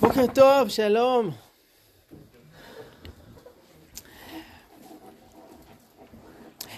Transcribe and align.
בוקר 0.00 0.26
טוב, 0.34 0.68
שלום. 0.68 1.30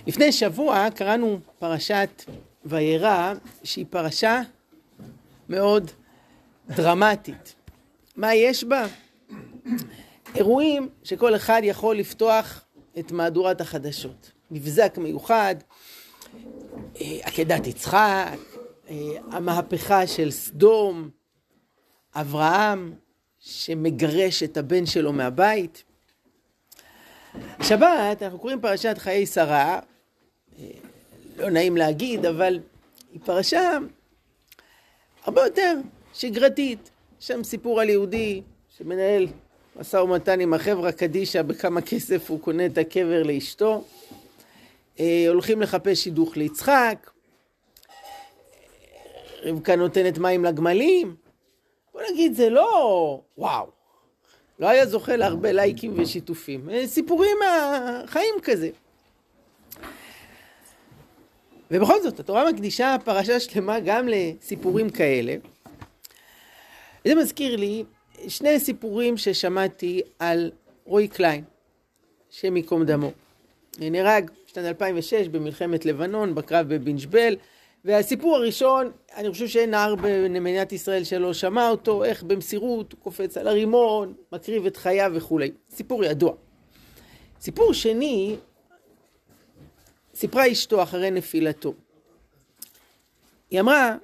לפני 0.07 0.33
שבוע 0.33 0.89
קראנו 0.95 1.39
פרשת 1.58 2.25
וירא, 2.65 3.35
שהיא 3.65 3.87
פרשה 3.91 4.41
מאוד 5.49 5.91
דרמטית. 6.69 7.55
מה 8.16 8.35
יש 8.35 8.64
בה? 8.64 8.87
אירועים 10.34 10.89
שכל 11.04 11.36
אחד 11.36 11.61
יכול 11.64 11.96
לפתוח 11.96 12.64
את 12.98 13.12
מהדורת 13.12 13.61
החדשות. 13.61 14.32
מבזק 14.50 14.98
מיוחד, 14.98 15.54
אה, 17.00 17.18
עקדת 17.23 17.66
יצחק, 17.66 18.39
אה, 18.91 18.96
המהפכה 19.30 20.07
של 20.07 20.30
סדום, 20.30 21.11
אברהם 22.14 22.95
שמגרש 23.43 24.43
את 24.43 24.57
הבן 24.57 24.87
שלו 24.87 25.13
מהבית. 25.13 25.85
שבת, 27.63 28.23
אנחנו 28.23 28.39
קוראים 28.39 28.61
פרשת 28.61 28.95
חיי 28.99 29.27
שרה, 29.27 29.81
אה, 30.59 30.67
לא 31.37 31.50
נעים 31.50 31.77
להגיד, 31.77 32.27
אבל 32.27 32.60
היא 33.12 33.20
פרשה 33.24 33.78
הרבה 35.24 35.45
יותר 35.45 35.74
שגרתית. 36.14 36.91
שם 37.20 37.45
סיפור 37.45 37.80
על 37.80 37.88
יהודי 37.88 38.42
שמנהל 38.78 39.27
משא 39.77 39.97
ומתן 39.97 40.41
עם 40.41 40.55
החברה 40.55 40.92
קדישא 40.92 41.42
בכמה 41.42 41.80
כסף 41.80 42.30
הוא 42.30 42.41
קונה 42.41 42.66
את 42.66 42.78
הקבר 42.78 43.22
לאשתו. 43.22 43.84
אה, 45.00 45.24
הולכים 45.28 45.62
לחפש 45.62 46.05
שידוך 46.05 46.36
ליצחק, 46.36 47.11
רבקה 49.42 49.77
נותנת 49.77 50.19
מים 50.19 50.45
לגמלים. 50.45 51.21
בוא 51.92 52.01
נגיד, 52.12 52.34
זה 52.34 52.51
לא 52.51 53.20
וואו. 53.38 53.66
לא 54.59 54.69
היה 54.69 54.87
זוכה 54.87 55.16
להרבה 55.16 55.52
לייקים 55.52 55.95
ושיתופים. 55.96 56.70
אה, 56.70 56.86
סיפורים 56.86 57.36
מהחיים 57.41 58.34
כזה. 58.42 58.70
ובכל 61.70 62.03
זאת, 62.03 62.20
התורה 62.20 62.53
מקדישה 62.53 62.97
פרשה 63.05 63.41
שלמה 63.41 63.81
גם 63.81 64.08
לסיפורים 64.08 64.91
כאלה. 64.91 65.36
זה 67.05 67.14
מזכיר 67.14 67.56
לי 67.56 67.84
שני 68.28 68.61
סיפורים 68.61 69.16
ששמעתי 69.16 70.00
על 70.19 70.50
רועי 70.84 71.09
קליין, 71.09 71.44
השם 72.33 72.56
ייקום 72.56 72.84
דמו. 72.84 73.11
נהרג 73.78 74.31
בשנת 74.47 74.64
2006 74.64 75.28
במלחמת 75.28 75.84
לבנון, 75.84 76.34
בקרב 76.34 76.75
בבינג'בל, 76.75 77.36
והסיפור 77.84 78.36
הראשון, 78.36 78.91
אני 79.16 79.30
חושב 79.30 79.48
שאין 79.48 79.70
נער 79.70 79.94
במדינת 79.94 80.72
ישראל 80.72 81.05
שלא 81.05 81.33
שמע 81.33 81.69
אותו, 81.69 82.05
איך 82.05 82.22
במסירות 82.22 82.92
הוא 82.92 83.00
קופץ 83.00 83.36
על 83.36 83.48
הרימון, 83.48 84.14
מקריב 84.33 84.66
את 84.66 84.77
חייו 84.77 85.12
וכולי. 85.14 85.50
סיפור 85.70 86.05
ידוע. 86.05 86.33
סיפור 87.41 87.72
שני, 87.72 88.36
סיפרה 90.14 90.53
אשתו 90.53 90.83
אחרי 90.83 91.10
נפילתו. 91.10 91.75
היא 93.50 93.60
אמרה 93.60 93.97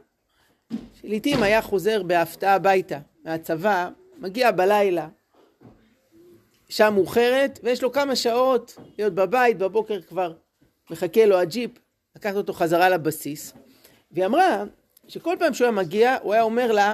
שלעיתים 1.00 1.42
היה 1.42 1.62
חוזר 1.62 2.02
בהפתעה 2.02 2.54
הביתה 2.54 2.98
מהצבא, 3.24 3.88
מגיע 4.18 4.50
בלילה, 4.50 5.08
שעה 6.68 6.90
מאוחרת, 6.90 7.60
ויש 7.62 7.82
לו 7.82 7.92
כמה 7.92 8.16
שעות 8.16 8.76
להיות 8.98 9.14
בבית, 9.14 9.58
בבוקר 9.58 10.02
כבר 10.02 10.32
מחכה 10.90 11.26
לו 11.26 11.38
הג'יפ, 11.38 11.70
לקחת 12.16 12.34
אותו 12.34 12.52
חזרה 12.52 12.88
לבסיס. 12.88 13.52
והיא 14.10 14.26
אמרה 14.26 14.64
שכל 15.08 15.36
פעם 15.38 15.54
שהוא 15.54 15.64
היה 15.64 15.72
מגיע, 15.72 16.16
הוא 16.22 16.34
היה 16.34 16.42
אומר 16.42 16.72
לה, 16.72 16.92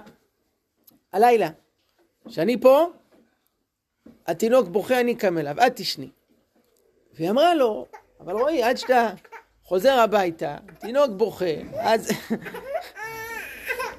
הלילה, 1.13 1.49
שאני 2.29 2.61
פה, 2.61 2.87
התינוק 4.27 4.69
בוכה, 4.69 5.01
אני 5.01 5.15
קם 5.15 5.39
אליו, 5.39 5.57
את 5.67 5.77
תשני. 5.77 6.09
והיא 7.15 7.31
אמרה 7.31 7.55
לו, 7.55 7.87
אבל 8.21 8.33
רועי, 8.33 8.63
עד 8.63 8.77
שאתה 8.77 9.11
חוזר 9.63 9.93
הביתה, 10.01 10.57
תינוק 10.79 11.11
בוכה, 11.17 11.55
אז 11.79 12.11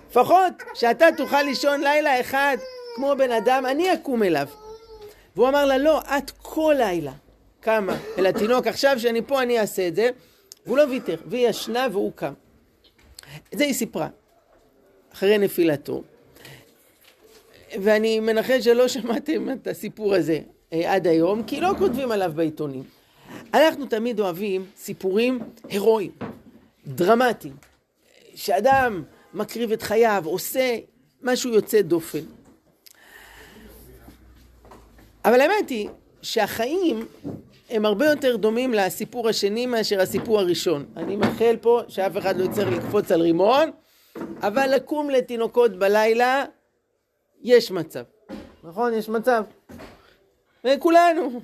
לפחות 0.09 0.53
שאתה 0.73 1.05
תוכל 1.17 1.41
לישון 1.41 1.81
לילה 1.81 2.19
אחד 2.21 2.57
כמו 2.95 3.13
בן 3.17 3.31
אדם, 3.31 3.65
אני 3.65 3.93
אקום 3.93 4.23
אליו. 4.23 4.47
והוא 5.35 5.47
אמר 5.47 5.65
לה, 5.65 5.77
לא, 5.77 5.99
את 6.17 6.31
כל 6.31 6.75
לילה 6.77 7.13
קמה 7.59 7.97
אל 8.17 8.25
התינוק, 8.25 8.67
עכשיו 8.67 8.99
שאני 8.99 9.21
פה 9.21 9.41
אני 9.41 9.59
אעשה 9.59 9.87
את 9.87 9.95
זה. 9.95 10.09
והוא 10.65 10.77
לא 10.77 10.83
ויתר, 10.83 11.15
והיא 11.25 11.47
ישנה 11.47 11.87
והוא 11.91 12.11
קם. 12.15 12.33
את 13.53 13.57
זה 13.57 13.63
היא 13.63 13.73
סיפרה, 13.73 14.07
אחרי 15.13 15.37
נפילתו. 15.37 16.03
ואני 17.81 18.19
מנחש 18.19 18.63
שלא 18.63 18.87
שמעתם 18.87 19.51
את 19.51 19.67
הסיפור 19.67 20.15
הזה 20.15 20.39
אה, 20.73 20.93
עד 20.93 21.07
היום, 21.07 21.43
כי 21.43 21.61
לא 21.61 21.71
כותבים 21.77 22.11
עליו 22.11 22.31
בעיתונים. 22.35 22.83
אנחנו 23.53 23.85
תמיד 23.85 24.19
אוהבים 24.19 24.65
סיפורים 24.77 25.39
הירואיים, 25.69 26.11
דרמטיים, 26.87 27.55
שאדם 28.35 29.03
מקריב 29.33 29.71
את 29.71 29.81
חייו, 29.81 30.23
עושה 30.25 30.77
משהו 31.21 31.53
יוצא 31.53 31.81
דופן. 31.81 32.19
אבל 35.25 35.41
האמת 35.41 35.69
היא 35.69 35.89
שהחיים 36.21 37.05
הם 37.69 37.85
הרבה 37.85 38.05
יותר 38.05 38.35
דומים 38.35 38.73
לסיפור 38.73 39.29
השני 39.29 39.65
מאשר 39.65 40.01
הסיפור 40.01 40.39
הראשון. 40.39 40.85
אני 40.97 41.15
מאחל 41.15 41.55
פה 41.61 41.81
שאף 41.87 42.17
אחד 42.17 42.37
לא 42.37 42.43
יצטרך 42.43 42.73
לקפוץ 42.73 43.11
על 43.11 43.21
רימון, 43.21 43.71
אבל 44.41 44.69
לקום 44.75 45.09
לתינוקות 45.09 45.79
בלילה, 45.79 46.45
יש 47.41 47.71
מצב. 47.71 48.03
נכון? 48.63 48.93
יש 48.93 49.09
מצב. 49.09 49.43
וכולנו, 50.63 51.41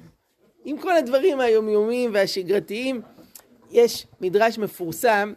עם 0.66 0.78
כל 0.78 0.98
הדברים 0.98 1.40
היומיומיים 1.40 2.12
והשגרתיים, 2.14 3.02
יש 3.72 4.08
מדרש 4.22 4.58
מפורסם 4.58 5.34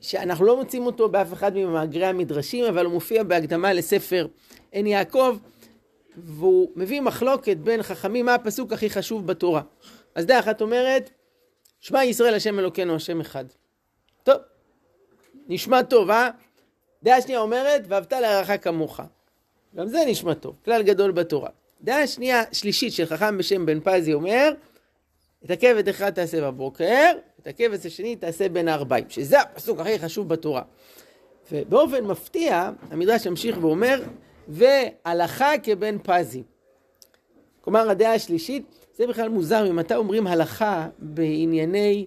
שאנחנו 0.00 0.44
לא 0.44 0.56
מוצאים 0.56 0.86
אותו 0.86 1.08
באף 1.08 1.32
אחד 1.32 1.56
ממאגרי 1.56 2.06
המדרשים, 2.06 2.64
אבל 2.64 2.84
הוא 2.84 2.92
מופיע 2.92 3.22
בהקדמה 3.22 3.72
לספר 3.72 4.26
עין 4.72 4.86
יעקב, 4.86 5.36
והוא 6.16 6.70
מביא 6.76 7.00
מחלוקת 7.00 7.56
בין 7.56 7.82
חכמים 7.82 8.26
מה 8.26 8.34
הפסוק 8.34 8.72
הכי 8.72 8.90
חשוב 8.90 9.26
בתורה. 9.26 9.62
אז 10.14 10.26
דעה 10.26 10.38
אחת 10.38 10.60
אומרת, 10.60 11.10
שמע 11.80 12.04
ישראל 12.04 12.34
השם 12.34 12.58
אלוקינו 12.58 12.94
השם 12.94 13.20
אחד. 13.20 13.44
טוב, 14.22 14.36
נשמע 15.48 15.82
טוב, 15.82 16.10
אה? 16.10 16.30
דעה 17.02 17.22
שנייה 17.22 17.40
אומרת, 17.40 17.82
ואהבת 17.88 18.12
לרעך 18.12 18.50
כמוך. 18.62 19.00
גם 19.76 19.86
זה 19.86 19.98
נשמע 20.06 20.34
טוב, 20.34 20.54
כלל 20.64 20.82
גדול 20.82 21.10
בתורה. 21.10 21.50
דעה 21.82 22.06
שנייה, 22.06 22.42
שלישית 22.52 22.92
של 22.92 23.06
חכם 23.06 23.38
בשם 23.38 23.66
בן 23.66 23.80
פזי 23.80 24.14
אומר, 24.14 24.52
את 25.44 25.50
הכבד 25.50 25.88
אחד 25.88 26.10
תעשה 26.10 26.40
בבוקר, 26.40 27.12
את 27.42 27.46
הכבש 27.46 27.86
השני 27.86 28.16
תעשה 28.16 28.48
בין 28.48 28.68
הארבעים, 28.68 29.04
שזה 29.08 29.40
הפסוק 29.40 29.80
הכי 29.80 29.98
חשוב 29.98 30.28
בתורה. 30.28 30.62
ובאופן 31.52 32.04
מפתיע, 32.04 32.70
המדרש 32.90 33.26
ממשיך 33.26 33.58
ואומר, 33.60 34.02
והלכה 34.48 35.52
כבן 35.62 35.96
פזי. 36.02 36.42
כלומר, 37.60 37.90
הדעה 37.90 38.14
השלישית, 38.14 38.86
זה 38.96 39.06
בכלל 39.06 39.28
מוזר, 39.28 39.72
ממתי 39.72 39.94
אומרים 39.94 40.26
הלכה 40.26 40.88
בענייני 40.98 42.06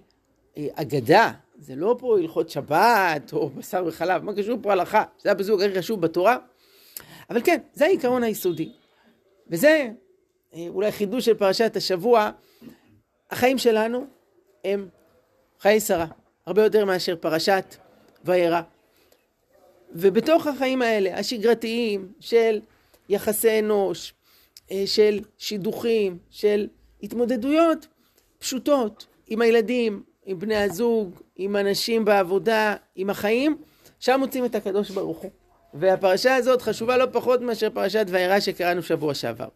אה, 0.56 0.66
אגדה? 0.74 1.32
זה 1.58 1.74
לא 1.76 1.96
פה 1.98 2.18
הלכות 2.18 2.50
שבת 2.50 3.32
או 3.32 3.48
בשר 3.48 3.84
וחלב, 3.86 4.24
מה 4.24 4.34
קשור 4.34 4.58
פה 4.62 4.72
הלכה? 4.72 5.04
זה 5.18 5.32
הפסוק 5.32 5.60
הכי 5.60 5.78
חשוב 5.78 6.00
בתורה. 6.00 6.36
אבל 7.30 7.40
כן, 7.44 7.58
זה 7.74 7.84
העיקרון 7.84 8.22
היסודי. 8.22 8.72
וזה 9.48 9.88
אה, 10.54 10.66
אולי 10.68 10.92
חידוש 10.92 11.24
של 11.24 11.34
פרשת 11.34 11.76
השבוע, 11.76 12.30
החיים 13.30 13.58
שלנו 13.58 14.06
הם 14.64 14.88
חיי 15.60 15.80
שרה, 15.80 16.06
הרבה 16.46 16.64
יותר 16.64 16.84
מאשר 16.84 17.16
פרשת 17.16 17.76
וירא. 18.24 18.60
ובתוך 19.94 20.46
החיים 20.46 20.82
האלה, 20.82 21.18
השגרתיים 21.18 22.12
של 22.20 22.60
יחסי 23.08 23.58
אנוש, 23.58 24.14
אה, 24.70 24.82
של 24.86 25.20
שידוכים, 25.38 26.18
של 26.30 26.68
התמודדויות 27.02 27.86
פשוטות 28.38 29.06
עם 29.26 29.40
הילדים, 29.40 30.02
עם 30.26 30.38
בני 30.38 30.56
הזוג, 30.56 31.20
עם 31.36 31.56
אנשים 31.56 32.04
בעבודה, 32.04 32.74
עם 32.96 33.10
החיים, 33.10 33.56
שם 34.00 34.20
מוצאים 34.20 34.44
את 34.44 34.54
הקדוש 34.54 34.90
ברוך 34.90 35.18
הוא. 35.18 35.30
והפרשה 35.74 36.34
הזאת 36.34 36.62
חשובה 36.62 36.96
לא 36.96 37.06
פחות 37.12 37.40
מאשר 37.40 37.70
פרשת 37.70 38.06
וירא 38.08 38.40
שקראנו 38.40 38.82
שבוע 38.82 39.14
שעבר. 39.14 39.48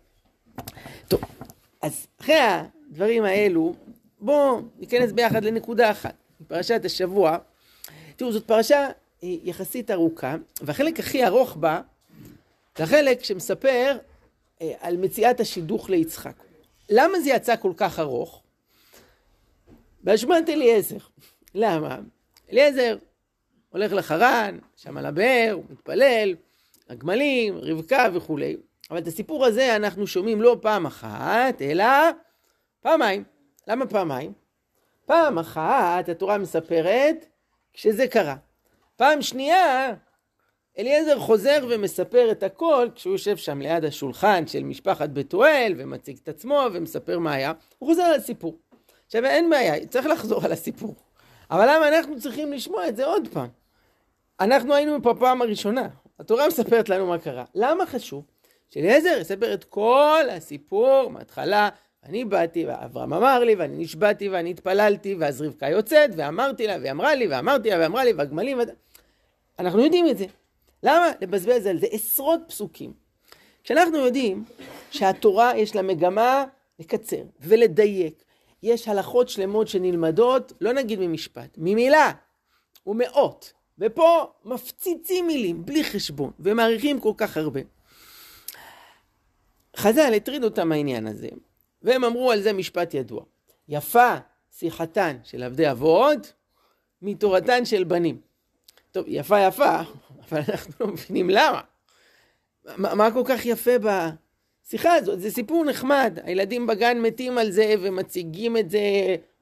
טוב, 1.08 1.20
אז 1.82 2.06
אחרי 2.20 2.38
הדברים 2.38 3.24
האלו, 3.24 3.74
בואו 4.20 4.62
ניכנס 4.78 5.12
ביחד 5.12 5.44
לנקודה 5.44 5.90
אחת. 5.90 6.14
פרשת 6.48 6.84
השבוע, 6.84 7.38
תראו, 8.16 8.32
זאת 8.32 8.44
פרשה 8.44 8.88
אה, 9.26 9.36
יחסית 9.42 9.90
ארוכה, 9.90 10.36
והחלק 10.60 11.00
הכי 11.00 11.26
ארוך 11.26 11.56
בה, 11.56 11.80
זה 12.76 12.84
החלק 12.84 13.24
שמספר 13.24 13.96
אה, 14.62 14.72
על 14.80 14.96
מציאת 14.96 15.40
השידוך 15.40 15.90
ליצחק. 15.90 16.34
למה 16.90 17.20
זה 17.20 17.30
יצא 17.30 17.56
כל 17.56 17.72
כך 17.76 17.98
ארוך? 17.98 18.42
באשמת 20.02 20.48
אליעזר. 20.48 20.96
למה? 21.54 21.98
אליעזר 22.52 22.96
הולך 23.68 23.92
לחרן, 23.92 24.58
שם 24.76 24.96
על 24.96 25.06
הבאר, 25.06 25.52
הוא 25.52 25.64
מתפלל, 25.70 26.34
הגמלים, 26.88 27.58
רבקה 27.58 28.08
וכולי. 28.14 28.56
אבל 28.90 28.98
את 28.98 29.06
הסיפור 29.06 29.46
הזה 29.46 29.76
אנחנו 29.76 30.06
שומעים 30.06 30.42
לא 30.42 30.56
פעם 30.62 30.86
אחת, 30.86 31.62
אלא 31.62 31.84
פעמיים. 32.80 33.24
למה 33.68 33.86
פעמיים? 33.86 34.32
פעם 35.06 35.38
אחת 35.38 36.08
התורה 36.08 36.38
מספרת 36.38 37.26
כשזה 37.72 38.08
קרה. 38.08 38.36
פעם 38.96 39.22
שנייה, 39.22 39.94
אליעזר 40.78 41.18
חוזר 41.18 41.66
ומספר 41.70 42.30
את 42.30 42.42
הכל 42.42 42.88
כשהוא 42.94 43.12
יושב 43.12 43.36
שם 43.36 43.60
ליד 43.60 43.84
השולחן 43.84 44.46
של 44.46 44.62
משפחת 44.64 45.10
בתואל 45.12 45.74
ומציג 45.76 46.18
את 46.22 46.28
עצמו 46.28 46.66
ומספר 46.72 47.18
מה 47.18 47.32
היה, 47.32 47.52
הוא 47.78 47.88
חוזר 47.88 48.02
על 48.02 48.14
הסיפור. 48.14 48.58
עכשיו 49.06 49.24
אין 49.24 49.50
בעיה, 49.50 49.86
צריך 49.86 50.06
לחזור 50.06 50.44
על 50.44 50.52
הסיפור. 50.52 50.94
אבל 51.50 51.66
למה 51.66 51.88
אנחנו 51.88 52.20
צריכים 52.20 52.52
לשמוע 52.52 52.88
את 52.88 52.96
זה 52.96 53.06
עוד 53.06 53.28
פעם? 53.32 53.48
אנחנו 54.40 54.74
היינו 54.74 55.02
פה 55.02 55.14
פעם 55.18 55.42
הראשונה, 55.42 55.88
התורה 56.18 56.48
מספרת 56.48 56.88
לנו 56.88 57.06
מה 57.06 57.18
קרה. 57.18 57.44
למה 57.54 57.86
חשוב? 57.86 58.24
שאליעזר 58.70 59.18
יספר 59.20 59.54
את 59.54 59.64
כל 59.64 60.24
הסיפור 60.30 61.10
מההתחלה. 61.10 61.68
אני 62.04 62.24
באתי, 62.24 62.66
ואברהם 62.66 63.12
אמר 63.12 63.38
לי, 63.38 63.54
ואני 63.54 63.76
נשבעתי, 63.84 64.28
ואני 64.28 64.50
התפללתי, 64.50 65.14
ואז 65.14 65.42
רבקה 65.42 65.68
יוצאת, 65.68 66.10
ואמרתי 66.16 66.66
לה, 66.66 66.76
והיא 66.80 66.90
אמרה 66.90 67.14
לי, 67.14 67.26
ואמרתי 67.26 67.70
לה, 67.70 67.76
ואמרה 67.80 68.04
לי, 68.04 68.12
והגמלים, 68.12 68.58
ו... 68.58 68.62
אנחנו 69.58 69.80
יודעים 69.80 70.08
את 70.08 70.18
זה. 70.18 70.26
למה 70.82 71.06
לבזבז 71.20 71.66
על 71.66 71.78
זה 71.78 71.86
עשרות 71.90 72.40
פסוקים? 72.48 72.92
כשאנחנו 73.64 73.96
יודעים 73.96 74.44
שהתורה 74.90 75.58
יש 75.58 75.76
לה 75.76 75.82
מגמה 75.82 76.44
לקצר 76.78 77.22
ולדייק, 77.40 78.22
יש 78.62 78.88
הלכות 78.88 79.28
שלמות 79.28 79.68
שנלמדות, 79.68 80.52
לא 80.60 80.72
נגיד 80.72 80.98
ממשפט, 81.00 81.50
ממילה 81.56 82.12
ומאות, 82.86 83.52
ופה 83.78 84.32
מפציצים 84.44 85.26
מילים 85.26 85.66
בלי 85.66 85.84
חשבון 85.84 86.30
ומעריכים 86.40 87.00
כל 87.00 87.12
כך 87.16 87.36
הרבה. 87.36 87.60
חז"ל 89.76 90.14
הטריד 90.16 90.44
אותם 90.44 90.72
העניין 90.72 91.06
הזה, 91.06 91.28
והם 91.82 92.04
אמרו 92.04 92.32
על 92.32 92.42
זה 92.42 92.52
משפט 92.52 92.94
ידוע. 92.94 93.22
יפה 93.68 94.14
שיחתן 94.50 95.16
של 95.24 95.42
עבדי 95.42 95.70
אבות 95.70 96.32
מתורתן 97.02 97.64
של 97.64 97.84
בנים. 97.84 98.20
טוב, 98.96 99.04
יפה 99.08 99.40
יפה, 99.40 99.80
אבל 100.30 100.40
אנחנו 100.48 100.72
לא 100.80 100.86
מבינים 100.86 101.30
למה. 101.30 101.60
מה, 102.76 102.94
מה 102.94 103.10
כל 103.10 103.22
כך 103.24 103.46
יפה 103.46 103.70
בשיחה 103.78 104.94
הזאת? 104.94 105.20
זה 105.20 105.30
סיפור 105.30 105.64
נחמד. 105.64 106.18
הילדים 106.22 106.66
בגן 106.66 107.00
מתים 107.00 107.38
על 107.38 107.50
זה 107.50 107.74
ומציגים 107.80 108.56
את 108.56 108.70
זה, 108.70 108.80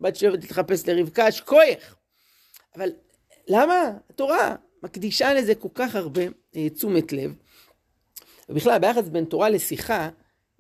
בת 0.01 0.17
שבט 0.17 0.41
תתחפש 0.41 0.89
לרבקה, 0.89 1.33
שכוייך. 1.33 1.95
אבל 2.77 2.93
למה 3.49 3.93
התורה 4.11 4.55
מקדישה 4.83 5.35
לזה 5.35 5.55
כל 5.55 5.69
כך 5.75 5.95
הרבה 5.95 6.23
אה, 6.57 6.71
תשומת 6.71 7.13
לב? 7.13 7.35
ובכלל, 8.49 8.79
ביחס 8.79 9.09
בין 9.09 9.25
תורה 9.25 9.51
לשיחה, 9.51 10.09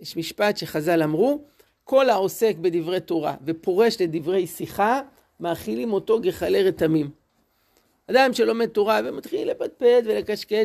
יש 0.00 0.16
משפט 0.16 0.56
שחז"ל 0.56 1.02
אמרו, 1.02 1.44
כל 1.84 2.10
העוסק 2.10 2.56
בדברי 2.60 3.00
תורה 3.00 3.34
ופורש 3.44 4.00
לדברי 4.00 4.46
שיחה, 4.46 5.00
מאכילים 5.40 5.92
אותו 5.92 6.20
גחלי 6.20 6.62
רתמים. 6.62 7.23
אדם 8.10 8.32
שלומד 8.32 8.66
תורה 8.66 9.00
ומתחיל 9.04 9.50
לפטפט 9.50 10.02
ולקשקש 10.04 10.64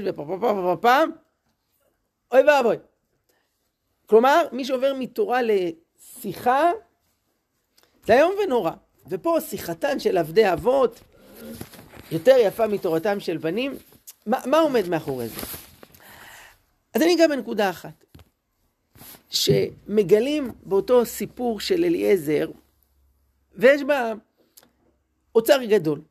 גדול, 25.65 26.01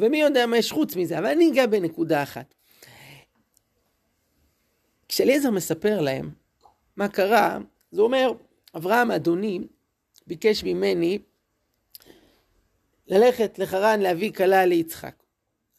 ומי 0.00 0.20
יודע 0.20 0.46
מה 0.46 0.56
יש 0.56 0.72
חוץ 0.72 0.96
מזה, 0.96 1.18
אבל 1.18 1.26
אני 1.26 1.50
אגע 1.50 1.66
בנקודה 1.66 2.22
אחת. 2.22 2.54
כשאליעזר 5.08 5.50
מספר 5.50 6.00
להם 6.00 6.30
מה 6.96 7.08
קרה, 7.08 7.58
זה 7.90 8.02
אומר, 8.02 8.32
אברהם 8.76 9.10
אדוני 9.10 9.60
ביקש 10.26 10.64
ממני 10.64 11.18
ללכת 13.06 13.58
לחרן 13.58 14.00
להביא 14.00 14.32
כלה 14.32 14.66
ליצחק. 14.66 15.14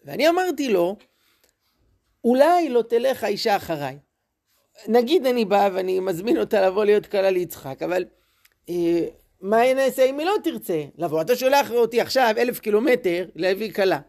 ואני 0.06 0.30
אמרתי 0.30 0.74
לו, 0.74 0.95
אולי 2.24 2.69
לא 2.69 2.81
תלך 2.81 3.24
האישה 3.24 3.56
אחריי. 3.56 3.98
נגיד 4.88 5.25
אני 5.25 5.45
בא 5.45 5.69
ואני 5.74 6.00
מזמין 6.00 6.38
אותה 6.38 6.68
לבוא 6.68 6.86
להיות 6.86 7.06
כלה 7.06 7.31
ליצחק, 7.31 7.81
אבל 7.81 8.06
אה, 8.69 9.07
מה 9.41 9.74
נעשה 9.74 10.06
אם 10.06 10.19
היא 10.19 10.27
לא 10.27 10.33
תרצה 10.44 10.83
לבוא? 10.97 11.21
אתה 11.21 11.36
שולח 11.36 11.71
אותי 11.71 12.01
עכשיו 12.01 12.33
אלף 12.38 12.59
קילומטר 12.59 13.25
להביא 13.36 13.74
כלה. 13.74 14.00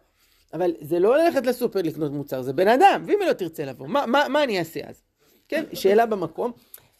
אבל 0.54 0.72
זה 0.80 0.98
לא 0.98 1.16
ללכת 1.16 1.46
לסופר 1.46 1.82
לקנות 1.82 2.12
מוצר, 2.12 2.42
זה 2.42 2.52
בן 2.52 2.68
אדם, 2.68 3.04
ואם 3.06 3.16
היא 3.20 3.28
לא 3.28 3.32
תרצה 3.32 3.64
לבוא, 3.64 3.86
מה, 3.86 4.06
מה, 4.06 4.28
מה 4.28 4.42
אני 4.42 4.58
אעשה 4.58 4.80
אז? 4.84 5.02
כן, 5.48 5.64
שאלה 5.72 6.06
במקום, 6.06 6.52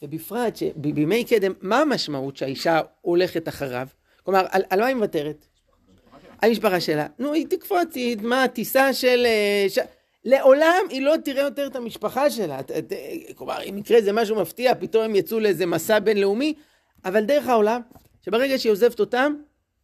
ובפרט 0.02 0.56
שבימי 0.56 1.24
קדם, 1.24 1.52
מה 1.60 1.78
המשמעות 1.78 2.36
שהאישה 2.36 2.80
הולכת 3.00 3.48
אחריו? 3.48 3.86
כלומר, 4.24 4.46
על, 4.50 4.62
על 4.70 4.80
מה 4.80 4.86
היא 4.86 4.96
מוותרת? 4.96 5.46
המשפחה 6.42 6.80
שלה. 6.80 7.06
נו, 7.18 7.32
היא 7.32 7.46
תקפוץ, 7.46 7.94
היא, 7.94 8.16
מה, 8.22 8.48
טיסה 8.48 8.92
של... 8.92 9.26
אה, 9.26 9.66
ש... 9.68 9.78
לעולם 10.24 10.82
היא 10.90 11.02
לא 11.02 11.14
תראה 11.24 11.42
יותר 11.42 11.66
את 11.66 11.76
המשפחה 11.76 12.30
שלה. 12.30 12.60
כלומר, 13.34 13.62
אם 13.62 13.78
יקרה 13.78 13.96
איזה 13.96 14.12
משהו 14.12 14.36
מפתיע, 14.36 14.74
פתאום 14.74 15.04
הם 15.04 15.14
יצאו 15.14 15.40
לאיזה 15.40 15.66
מסע 15.66 15.98
בינלאומי, 15.98 16.54
אבל 17.04 17.24
דרך 17.24 17.48
העולם, 17.48 17.80
שברגע 18.24 18.58
שהיא 18.58 18.72
עוזבת 18.72 19.00
אותם, 19.00 19.34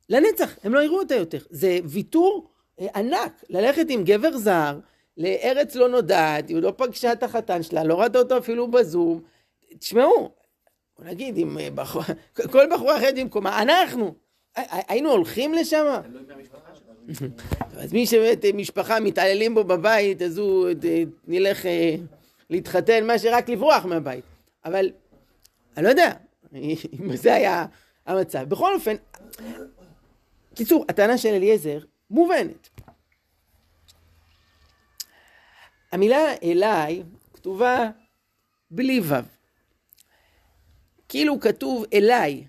לנצח, 0.09 0.57
הם 0.65 0.75
לא 0.75 0.81
יראו 0.81 0.99
אותה 0.99 1.15
יותר. 1.15 1.39
זה 1.51 1.79
ויתור 1.85 2.51
אה, 2.81 2.87
ענק, 2.95 3.45
ללכת 3.49 3.87
עם 3.89 4.05
גבר 4.05 4.37
זר, 4.37 4.79
לארץ 5.17 5.75
לא 5.75 5.89
נודעת, 5.89 6.49
היא 6.49 6.57
לא 6.57 6.73
פגשה 6.77 7.13
את 7.13 7.23
החתן 7.23 7.63
שלה, 7.63 7.85
לא 7.85 8.01
ראתה 8.01 8.19
אותו 8.19 8.39
אפילו 8.39 8.71
בזום. 8.71 9.21
תשמעו, 9.79 10.31
בוא 10.99 11.05
נגיד, 11.05 11.39
אם 11.39 11.59
אה, 11.59 11.69
בחור, 11.75 12.03
כל 12.53 12.67
בחורה 12.75 12.97
אחרת 12.97 13.15
במקומה, 13.19 13.63
אנחנו, 13.63 14.15
היינו 14.89 15.11
הולכים 15.11 15.55
לשם? 15.55 15.85
אז 17.81 17.93
מי 17.93 18.07
שבאמת 18.07 18.45
משפחה 18.55 19.01
מתעללים 19.01 19.55
בו 19.55 19.65
בבית, 19.65 20.23
אז 20.23 20.39
הוא 20.39 20.69
אה, 20.69 21.03
נלך 21.27 21.67
אה, 21.67 21.95
להתחתן, 22.51 23.07
מה 23.07 23.19
שרק 23.19 23.49
לברוח 23.49 23.85
מהבית. 23.85 24.25
אבל 24.65 24.91
אני 25.77 25.85
לא 25.85 25.89
יודע 25.89 26.13
אם 27.01 27.17
זה 27.17 27.35
היה 27.35 27.67
המצב. 28.07 28.45
בכל 28.45 28.75
אופן, 28.75 28.97
קיצור, 30.55 30.85
הטענה 30.89 31.19
של 31.19 31.29
אליעזר 31.29 31.79
מובנת. 32.11 32.69
המילה 35.93 36.35
אליי 36.43 37.03
כתובה 37.33 37.91
בלי 38.71 39.01
ו'. 39.01 39.15
כאילו 41.09 41.41
כתוב 41.41 41.85
אליי, 41.93 42.47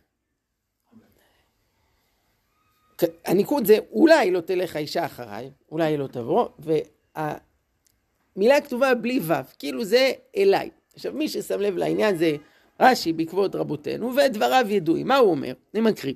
הניקוד 3.25 3.65
זה 3.65 3.77
אולי 3.91 4.31
לא 4.31 4.41
תלך 4.41 4.75
האישה 4.75 5.05
אחריי, 5.05 5.51
אולי 5.71 5.97
לא 5.97 6.07
תבוא, 6.07 6.49
והמילה 6.59 8.61
כתובה 8.61 8.95
בלי 8.95 9.19
ו', 9.19 9.33
כאילו 9.59 9.85
זה 9.85 10.11
אליי. 10.37 10.69
עכשיו 10.93 11.13
מי 11.13 11.29
ששם 11.29 11.59
לב 11.59 11.77
לעניין 11.77 12.17
זה 12.17 12.35
רש"י 12.79 13.13
בעקבות 13.13 13.55
רבותינו, 13.55 14.15
ודבריו 14.15 14.65
ידועים. 14.69 15.07
מה 15.07 15.17
הוא 15.17 15.31
אומר? 15.31 15.53
אני 15.73 15.81
מקריא. 15.81 16.13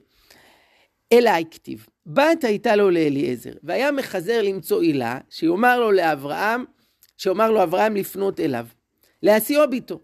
אליי 1.14 1.44
כתיב, 1.52 1.88
בת 2.06 2.44
הייתה 2.44 2.76
לו 2.76 2.90
לאליעזר, 2.90 3.54
והיה 3.64 3.92
מחזר 3.92 4.42
למצוא 4.42 4.82
עילה, 4.82 5.20
שיאמר 5.30 5.80
לו 5.80 5.92
לאברהם, 5.92 6.66
שאומר 7.18 7.52
לו 7.52 7.64
אברהם 7.64 7.96
לפנות 7.96 8.40
אליו, 8.40 8.68
להשיאו 9.24 9.70
ביתו. 9.70 10.00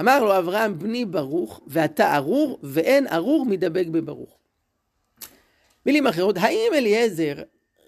אמר 0.00 0.24
לו 0.24 0.38
אברהם, 0.38 0.78
בני 0.78 1.04
ברוך, 1.04 1.60
ואתה 1.66 2.16
ארור, 2.16 2.58
ואין 2.62 3.06
ארור 3.06 3.46
מדבק 3.46 3.86
בברוך. 3.86 4.38
מילים 5.86 6.06
אחרות, 6.06 6.36
האם 6.38 6.72
אליעזר 6.74 7.34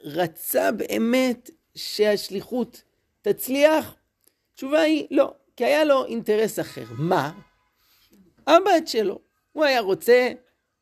רצה 0.04 0.72
באמת 0.72 1.50
שהשליחות 1.74 2.82
תצליח? 3.22 3.94
התשובה 4.52 4.80
היא 4.80 5.06
לא, 5.10 5.34
כי 5.56 5.64
היה 5.64 5.84
לו 5.84 6.06
אינטרס 6.06 6.60
אחר. 6.60 6.84
מה? 6.98 7.32
הבת 8.46 8.88
שלו. 8.88 9.18
הוא 9.52 9.64
היה 9.64 9.80
רוצה, 9.80 10.32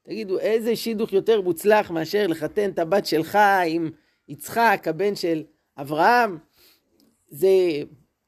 תגידו, 0.02 0.38
איזה 0.38 0.76
שידוך 0.76 1.12
יותר 1.12 1.40
מוצלח 1.40 1.90
מאשר 1.90 2.26
לחתן 2.26 2.70
את 2.70 2.78
הבת 2.78 3.06
שלך 3.06 3.38
עם 3.66 3.90
יצחק, 4.28 4.84
הבן 4.86 5.14
של 5.14 5.42
אברהם? 5.78 6.38
זה 7.28 7.48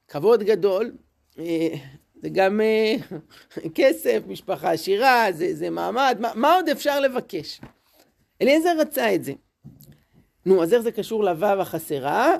כבוד 0.07 0.43
גדול, 0.43 0.91
אה, 1.39 1.75
זה 2.21 2.29
גם 2.29 2.61
אה, 2.61 2.95
כסף, 3.75 4.21
משפחה 4.27 4.71
עשירה, 4.71 5.27
זה, 5.31 5.55
זה 5.55 5.69
מעמד, 5.69 6.17
מה, 6.19 6.31
מה 6.35 6.53
עוד 6.53 6.69
אפשר 6.69 6.99
לבקש? 6.99 7.61
אליעזר 8.41 8.79
רצה 8.79 9.15
את 9.15 9.23
זה. 9.23 9.33
נו, 10.45 10.63
אז 10.63 10.73
איך 10.73 10.81
זה 10.81 10.91
קשור 10.91 11.23
לוו 11.23 11.61
החסרה? 11.61 12.35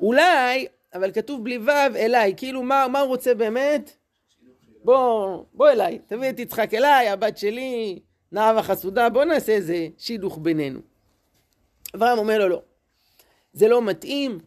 אולי, 0.00 0.66
אבל 0.94 1.12
כתוב 1.12 1.44
בלי 1.44 1.58
וו, 1.58 1.96
אליי, 1.96 2.34
כאילו 2.36 2.62
מה, 2.62 2.86
מה 2.88 3.00
הוא 3.00 3.08
רוצה 3.08 3.34
באמת? 3.34 3.99
בוא, 4.84 5.44
בוא 5.52 5.68
אליי, 5.68 5.98
תביא 6.06 6.30
את 6.30 6.38
יצחק 6.38 6.74
אליי, 6.74 7.08
הבת 7.08 7.38
שלי, 7.38 7.98
נאה 8.32 8.58
וחסודה, 8.58 9.08
בוא 9.08 9.24
נעשה 9.24 9.52
איזה 9.52 9.88
שידוך 9.98 10.38
בינינו. 10.42 10.80
אברהם 11.94 12.18
אומר 12.18 12.38
לו, 12.38 12.48
לא, 12.48 12.62
זה 13.52 13.68
לא 13.68 13.82
מתאים, 13.82 14.38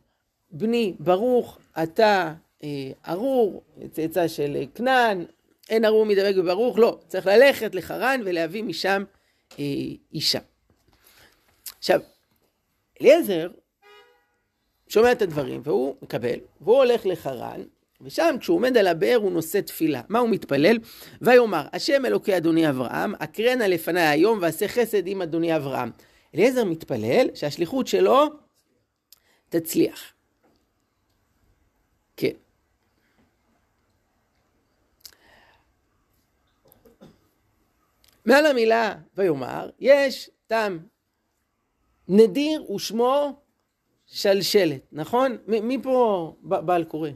בני 0.51 0.95
ברוך, 0.99 1.59
אתה 1.83 2.33
אה, 2.63 2.91
ארור, 3.07 3.63
צאצא 3.91 4.27
של 4.27 4.65
כנען, 4.75 5.25
אין 5.69 5.85
ארור 5.85 6.05
מדבק 6.05 6.35
בברוך, 6.35 6.79
לא, 6.79 6.99
צריך 7.07 7.27
ללכת 7.27 7.75
לחרן 7.75 8.21
ולהביא 8.25 8.63
משם 8.63 9.03
אה, 9.59 9.65
אישה. 10.13 10.39
עכשיו, 11.77 11.99
אליעזר 13.01 13.49
שומע 14.87 15.11
את 15.11 15.21
הדברים 15.21 15.61
והוא 15.63 15.95
מקבל, 16.01 16.39
והוא 16.61 16.77
הולך 16.77 17.05
לחרן, 17.05 17.61
ושם 18.03 18.35
כשהוא 18.39 18.55
עומד 18.55 18.77
על 18.77 18.87
הבאר 18.87 19.15
הוא 19.15 19.31
נושא 19.31 19.61
תפילה. 19.61 20.01
מה 20.09 20.19
הוא 20.19 20.29
מתפלל? 20.29 20.77
ויאמר, 21.21 21.67
השם 21.73 22.05
אלוקי 22.05 22.37
אדוני 22.37 22.69
אברהם, 22.69 23.15
אקרנה 23.19 23.67
לפניי 23.67 24.07
היום 24.07 24.39
ועשה 24.41 24.67
חסד 24.67 25.07
עם 25.07 25.21
אדוני 25.21 25.55
אברהם. 25.55 25.91
אליעזר 26.35 26.63
מתפלל 26.63 27.27
שהשליחות 27.35 27.87
שלו 27.87 28.25
תצליח. 29.49 30.13
כן. 32.17 32.31
מעל 38.25 38.45
המילה 38.45 38.95
ויאמר, 39.17 39.69
יש 39.79 40.29
טעם 40.47 40.79
נדיר 42.07 42.71
ושמו 42.71 43.41
שלשלת, 44.05 44.81
נכון? 44.91 45.37
מי 45.47 45.77
פה 45.83 46.35
בעל 46.41 46.83
קורא? 46.83 47.09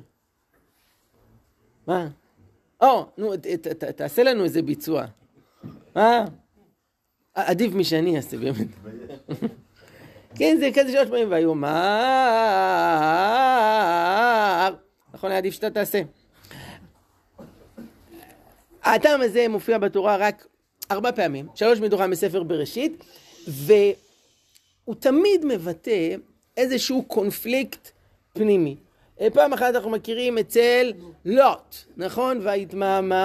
מה? 1.87 2.07
או, 2.81 3.05
נו, 3.17 3.33
תעשה 3.95 4.23
לנו 4.23 4.43
איזה 4.43 4.61
ביצוע. 4.61 5.05
מה? 5.95 6.25
עדיף 7.33 7.73
משאני 7.73 8.17
אעשה 8.17 8.37
באמת. 8.37 8.67
כן, 10.35 10.57
זה 10.59 10.69
כזה 10.73 10.91
שלוש 10.91 11.09
פעמים, 11.09 11.31
ויאמר, 11.31 11.69
נכון, 15.13 15.31
עדיף 15.31 15.53
שאתה 15.53 15.69
תעשה. 15.69 16.01
הטעם 18.83 19.21
הזה 19.21 19.47
מופיע 19.47 19.77
בתורה 19.77 20.17
רק 20.17 20.47
ארבע 20.91 21.11
פעמים, 21.11 21.47
שלוש 21.55 21.79
מתוכם 21.79 22.11
בספר 22.11 22.43
בראשית, 22.43 23.03
והוא 23.47 24.95
תמיד 24.99 25.45
מבטא 25.45 26.15
איזשהו 26.57 27.03
קונפליקט 27.03 27.91
פנימי. 28.33 28.75
אה, 29.21 29.29
פעם 29.29 29.53
אחת 29.53 29.75
אנחנו 29.75 29.89
מכירים 29.89 30.37
אצל 30.37 30.93
לוט, 31.25 31.75
נכון? 31.97 32.39
והתמהמה. 32.43 33.17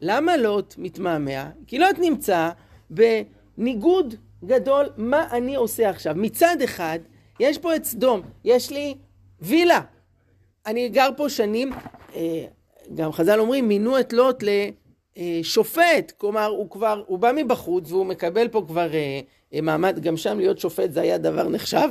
למה 0.00 0.36
לוט 0.36 0.74
מתמהמה? 0.78 1.50
כי 1.66 1.78
לוט 1.78 1.98
נמצא 1.98 2.50
בניגוד 2.90 4.14
גדול 4.44 4.86
מה 4.96 5.26
אני 5.32 5.54
עושה 5.54 5.90
עכשיו. 5.90 6.14
מצד 6.16 6.56
אחד, 6.64 6.98
יש 7.40 7.58
פה 7.58 7.76
את 7.76 7.84
סדום, 7.84 8.20
יש 8.44 8.70
לי 8.70 8.94
וילה. 9.40 9.80
אני 10.66 10.88
גר 10.88 11.08
פה 11.16 11.28
שנים, 11.28 11.72
אה, 12.14 12.44
גם 12.94 13.12
חז"ל 13.12 13.40
אומרים, 13.40 13.68
מינו 13.68 14.00
את 14.00 14.12
לוט 14.12 14.44
לשופט, 15.16 16.12
כלומר 16.18 16.46
הוא 16.46 16.70
כבר, 16.70 17.02
הוא 17.06 17.18
בא 17.18 17.32
מבחוץ 17.36 17.92
והוא 17.92 18.06
מקבל 18.06 18.48
פה 18.48 18.64
כבר 18.68 18.88
אה, 18.94 19.20
מעמד, 19.62 19.98
גם 19.98 20.16
שם 20.16 20.38
להיות 20.38 20.58
שופט 20.58 20.90
זה 20.92 21.00
היה 21.00 21.18
דבר 21.18 21.48
נחשב, 21.48 21.88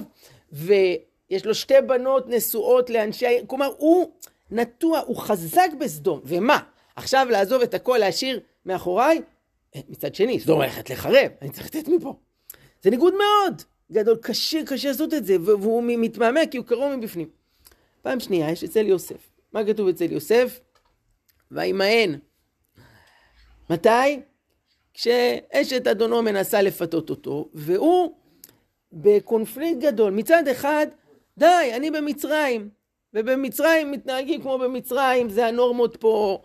ויש 1.31 1.45
לו 1.45 1.55
שתי 1.55 1.81
בנות 1.87 2.27
נשואות 2.27 2.89
לאנשי 2.89 3.25
העיר, 3.25 3.43
כלומר 3.47 3.71
הוא 3.77 4.11
נטוע, 4.51 4.99
הוא 4.99 5.17
חזק 5.17 5.69
בסדום, 5.79 6.21
ומה? 6.23 6.59
עכשיו 6.95 7.27
לעזוב 7.29 7.61
את 7.61 7.73
הכל, 7.73 7.97
להשאיר 7.97 8.39
מאחוריי? 8.65 9.21
אה, 9.75 9.81
מצד 9.89 10.15
שני, 10.15 10.39
סדום 10.39 10.61
הולכת 10.61 10.89
לחרב, 10.89 11.31
אני 11.41 11.49
צריך 11.49 11.65
לתת 11.65 11.87
מפה. 11.87 12.15
זה 12.81 12.89
ניגוד 12.89 13.13
מאוד 13.13 13.61
גדול, 13.91 14.17
קשה, 14.21 14.59
קשה 14.65 14.87
לעשות 14.87 15.13
את 15.13 15.25
זה, 15.25 15.35
והוא 15.41 15.83
מתמהמה 15.85 16.39
כי 16.51 16.57
הוא 16.57 16.65
קרוב 16.65 16.95
מבפנים. 16.95 17.29
פעם 18.01 18.19
שנייה, 18.19 18.51
יש 18.51 18.63
אצל 18.63 18.87
יוסף. 18.87 19.29
מה 19.53 19.65
כתוב 19.65 19.87
אצל 19.87 20.11
יוסף? 20.11 20.59
וימאן. 21.51 22.15
מתי? 23.69 24.19
כשאשת 24.93 25.87
אדונו 25.87 26.21
מנסה 26.21 26.61
לפתות 26.61 27.09
אותו, 27.09 27.49
והוא 27.53 28.15
בקונפליקט 28.93 29.81
גדול. 29.81 30.13
מצד 30.13 30.47
אחד, 30.47 30.87
די, 31.39 31.71
אני 31.75 31.91
במצרים, 31.91 32.69
ובמצרים 33.13 33.91
מתנהגים 33.91 34.41
כמו 34.41 34.57
במצרים, 34.57 35.29
זה 35.29 35.47
הנורמות 35.47 35.97
פה. 35.97 36.41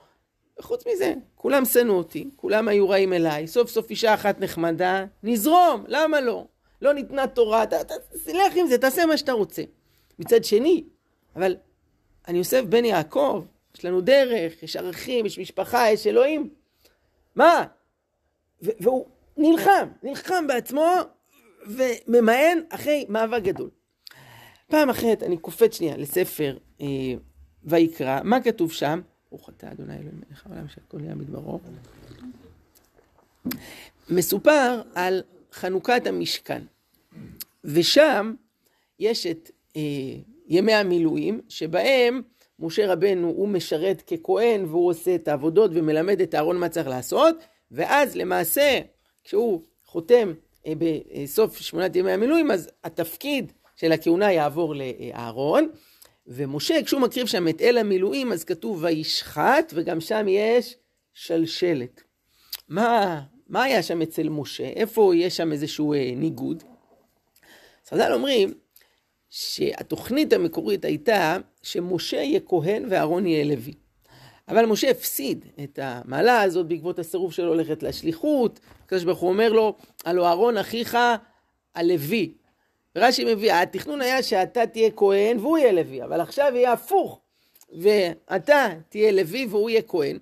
וחוץ 0.58 0.86
מזה, 0.86 1.14
כולם 1.34 1.64
שנאו 1.64 1.94
אותי, 1.94 2.30
כולם 2.36 2.68
היו 2.68 2.88
רעים 2.88 3.12
אליי, 3.12 3.46
סוף 3.46 3.70
סוף 3.70 3.90
אישה 3.90 4.14
אחת 4.14 4.40
נחמדה, 4.40 5.04
נזרום, 5.22 5.84
למה 5.88 6.20
לא? 6.20 6.46
לא 6.82 6.92
ניתנה 6.92 7.26
תורה, 7.26 7.64
תלך 8.24 8.56
עם 8.56 8.66
זה, 8.66 8.78
תעשה 8.78 9.06
מה 9.06 9.16
שאתה 9.16 9.32
רוצה. 9.32 9.62
מצד 10.18 10.44
שני, 10.44 10.84
אבל 11.36 11.56
אני 12.28 12.38
יוסף 12.38 12.62
בן 12.62 12.84
יעקב, 12.84 13.44
יש 13.76 13.84
לנו 13.84 14.00
דרך, 14.00 14.62
יש 14.62 14.76
ערכים, 14.76 15.26
יש 15.26 15.38
משפחה, 15.38 15.90
יש 15.90 16.06
אלוהים. 16.06 16.48
מה? 17.34 17.64
והוא 18.62 19.06
נלחם, 19.36 19.88
נלחם 20.02 20.46
בעצמו 20.46 20.86
וממאן 21.66 22.58
אחרי 22.70 23.06
מאבק 23.08 23.42
גדול. 23.42 23.70
פעם 24.66 24.90
אחרת 24.90 25.22
אני 25.22 25.36
קופץ 25.36 25.76
שנייה 25.76 25.96
לספר 25.96 26.56
אה, 26.80 26.86
ויקרא, 27.64 28.20
מה 28.24 28.40
כתוב 28.40 28.72
שם? 28.72 29.00
ברוך 29.30 29.48
אתה 29.48 29.72
אדוני 29.72 29.94
אלוהים 29.94 30.20
מלך 30.28 30.46
העולם 30.46 30.68
שהכל 30.68 31.00
יהיה 31.00 31.14
מדברו. 31.14 31.60
מסופר 34.10 34.82
על 34.94 35.22
חנוכת 35.52 36.06
המשכן, 36.06 36.62
ושם 37.64 38.34
יש 38.98 39.26
את 39.26 39.50
אה, 39.76 39.80
ימי 40.48 40.72
המילואים, 40.72 41.40
שבהם 41.48 42.22
משה 42.58 42.92
רבנו 42.92 43.28
הוא 43.28 43.48
משרת 43.48 44.02
ככהן 44.02 44.64
והוא 44.64 44.88
עושה 44.88 45.14
את 45.14 45.28
העבודות 45.28 45.70
ומלמד 45.74 46.20
את 46.20 46.34
אהרון 46.34 46.56
מה 46.56 46.68
צריך 46.68 46.88
לעשות, 46.88 47.36
ואז 47.70 48.16
למעשה, 48.16 48.80
כשהוא 49.24 49.62
חותם 49.84 50.32
אה, 50.66 50.72
בסוף 50.78 51.58
שמונת 51.58 51.96
ימי 51.96 52.12
המילואים, 52.12 52.50
אז 52.50 52.70
התפקיד 52.84 53.52
של 53.76 53.92
הכהונה 53.92 54.32
יעבור 54.32 54.74
לאהרון. 54.74 55.68
ומשה, 56.26 56.82
כשהוא 56.84 57.00
מקריב 57.00 57.26
שם 57.26 57.48
את 57.48 57.60
אל 57.60 57.78
המילואים, 57.78 58.32
אז 58.32 58.44
כתוב 58.44 58.84
וישחט, 58.84 59.72
וגם 59.74 60.00
שם 60.00 60.26
יש 60.28 60.76
שלשלת. 61.14 62.02
מה, 62.68 63.20
מה 63.48 63.62
היה 63.62 63.82
שם 63.82 64.02
אצל 64.02 64.28
משה? 64.28 64.64
איפה 64.64 65.12
יש 65.16 65.36
שם 65.36 65.52
איזשהו 65.52 65.94
אה, 65.94 66.12
ניגוד? 66.16 66.62
אז 67.84 67.90
חז"ל 67.90 68.12
אומרים 68.12 68.54
שהתוכנית 69.30 70.32
המקורית 70.32 70.84
הייתה 70.84 71.36
שמשה 71.62 72.16
יהיה 72.16 72.40
כהן 72.40 72.84
ואהרון 72.90 73.26
יהיה 73.26 73.44
לוי. 73.44 73.74
אבל 74.48 74.66
משה 74.66 74.90
הפסיד 74.90 75.44
את 75.64 75.78
המעלה 75.82 76.42
הזאת 76.42 76.66
בעקבות 76.66 76.98
הסירוב 76.98 77.32
שלו 77.32 77.54
ללכת 77.54 77.82
לשליחות. 77.82 78.60
הקדוש 78.84 79.04
ברוך 79.04 79.18
הוא 79.18 79.30
אומר 79.30 79.52
לו, 79.52 79.76
הלא 80.04 80.26
אהרון 80.26 80.56
אחיך 80.56 80.98
הלוי. 81.74 82.34
רש"י 82.96 83.24
מביא, 83.24 83.54
התכנון 83.54 84.00
היה 84.00 84.22
שאתה 84.22 84.66
תהיה 84.66 84.90
כהן 84.90 85.38
והוא 85.38 85.58
יהיה 85.58 85.72
לוי, 85.72 86.02
אבל 86.02 86.20
עכשיו 86.20 86.52
יהיה 86.54 86.72
הפוך, 86.72 87.20
ואתה 87.72 88.68
תהיה 88.88 89.12
לוי 89.12 89.46
והוא 89.50 89.70
יהיה 89.70 89.82
כהן. 89.82 90.18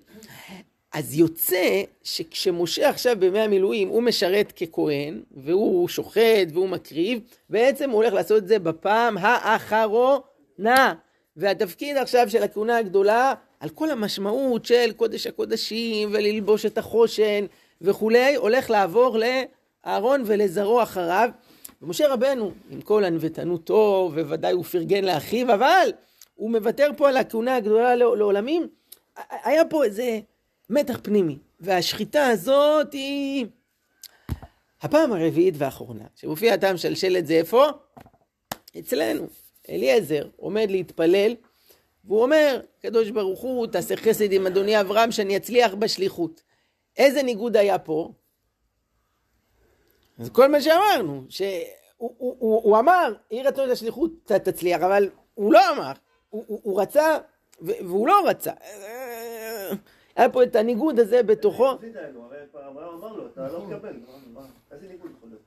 אז 0.93 1.19
יוצא 1.19 1.81
שכשמשה 2.03 2.89
עכשיו 2.89 3.15
בימי 3.19 3.39
המילואים 3.39 3.87
הוא 3.87 4.03
משרת 4.03 4.51
ככהן, 4.51 5.21
והוא 5.31 5.87
שוחט 5.89 6.47
והוא 6.53 6.69
מקריב, 6.69 7.19
בעצם 7.49 7.89
הוא 7.89 7.95
הולך 7.95 8.13
לעשות 8.13 8.37
את 8.37 8.47
זה 8.47 8.59
בפעם 8.59 9.17
האחרונה. 9.17 10.93
והתפקיד 11.37 11.97
עכשיו 11.97 12.29
של 12.29 12.43
הכהונה 12.43 12.77
הגדולה 12.77 13.33
על 13.59 13.69
כל 13.69 13.89
המשמעות 13.89 14.65
של 14.65 14.91
קודש 14.95 15.27
הקודשים 15.27 16.09
וללבוש 16.11 16.65
את 16.65 16.77
החושן 16.77 17.45
וכולי, 17.81 18.35
הולך 18.35 18.69
לעבור 18.69 19.17
לאהרון 19.85 20.23
ולזרוע 20.25 20.83
אחריו. 20.83 21.29
ומשה 21.83 22.13
רבנו, 22.13 22.51
עם 22.69 22.81
כל 22.81 23.03
ענוותנותו, 23.03 24.11
וודאי 24.13 24.53
הוא 24.53 24.63
פרגן 24.63 25.03
לאחיו, 25.03 25.53
אבל 25.53 25.89
הוא 26.35 26.51
מוותר 26.51 26.89
פה 26.97 27.09
על 27.09 27.17
הכהונה 27.17 27.55
הגדולה 27.55 27.95
לעולמים. 27.95 28.67
היה 29.29 29.65
פה 29.65 29.83
איזה 29.83 30.19
מתח 30.69 30.99
פנימי, 31.03 31.37
והשחיטה 31.59 32.27
הזאת 32.27 32.93
היא 32.93 33.45
הפעם 34.81 35.13
הרביעית 35.13 35.53
והאחרונה, 35.57 36.03
שמופיע 36.15 36.53
הטעם 36.53 36.77
של 36.77 36.95
שלט 36.95 37.25
זה 37.25 37.33
איפה? 37.33 37.65
אצלנו. 38.79 39.27
אליעזר 39.69 40.27
עומד 40.35 40.67
להתפלל 40.69 41.35
והוא 42.05 42.23
אומר, 42.23 42.59
קדוש 42.81 43.09
ברוך 43.09 43.41
הוא, 43.41 43.67
תעשה 43.67 43.95
חסד 43.95 44.31
עם 44.31 44.47
אדוני 44.47 44.81
אברהם 44.81 45.11
שאני 45.11 45.37
אצליח 45.37 45.73
בשליחות. 45.73 46.43
איזה 46.97 47.23
ניגוד 47.23 47.57
היה 47.57 47.79
פה? 47.79 48.11
זה 50.23 50.29
כל 50.29 50.47
מה 50.51 50.61
שאמרנו, 50.61 51.23
שהוא 51.29 51.49
הוא, 51.97 52.15
הוא, 52.17 52.61
הוא 52.63 52.79
אמר, 52.79 53.13
יהי 53.31 53.43
רצון 53.43 53.69
לשליחות 53.69 54.11
תצליח, 54.25 54.81
אבל 54.81 55.09
הוא 55.33 55.53
לא 55.53 55.59
אמר, 55.71 55.91
הוא, 56.29 56.43
הוא, 56.47 56.59
הוא 56.63 56.81
רצה 56.81 57.17
והוא 57.61 58.07
לא 58.07 58.27
רצה. 58.27 58.51
היה 60.15 60.29
פה 60.29 60.43
את 60.43 60.55
הניגוד 60.55 60.99
הזה 60.99 61.23
בתוכו. 61.23 61.63
לא 61.63 61.77
להיות? 65.27 65.41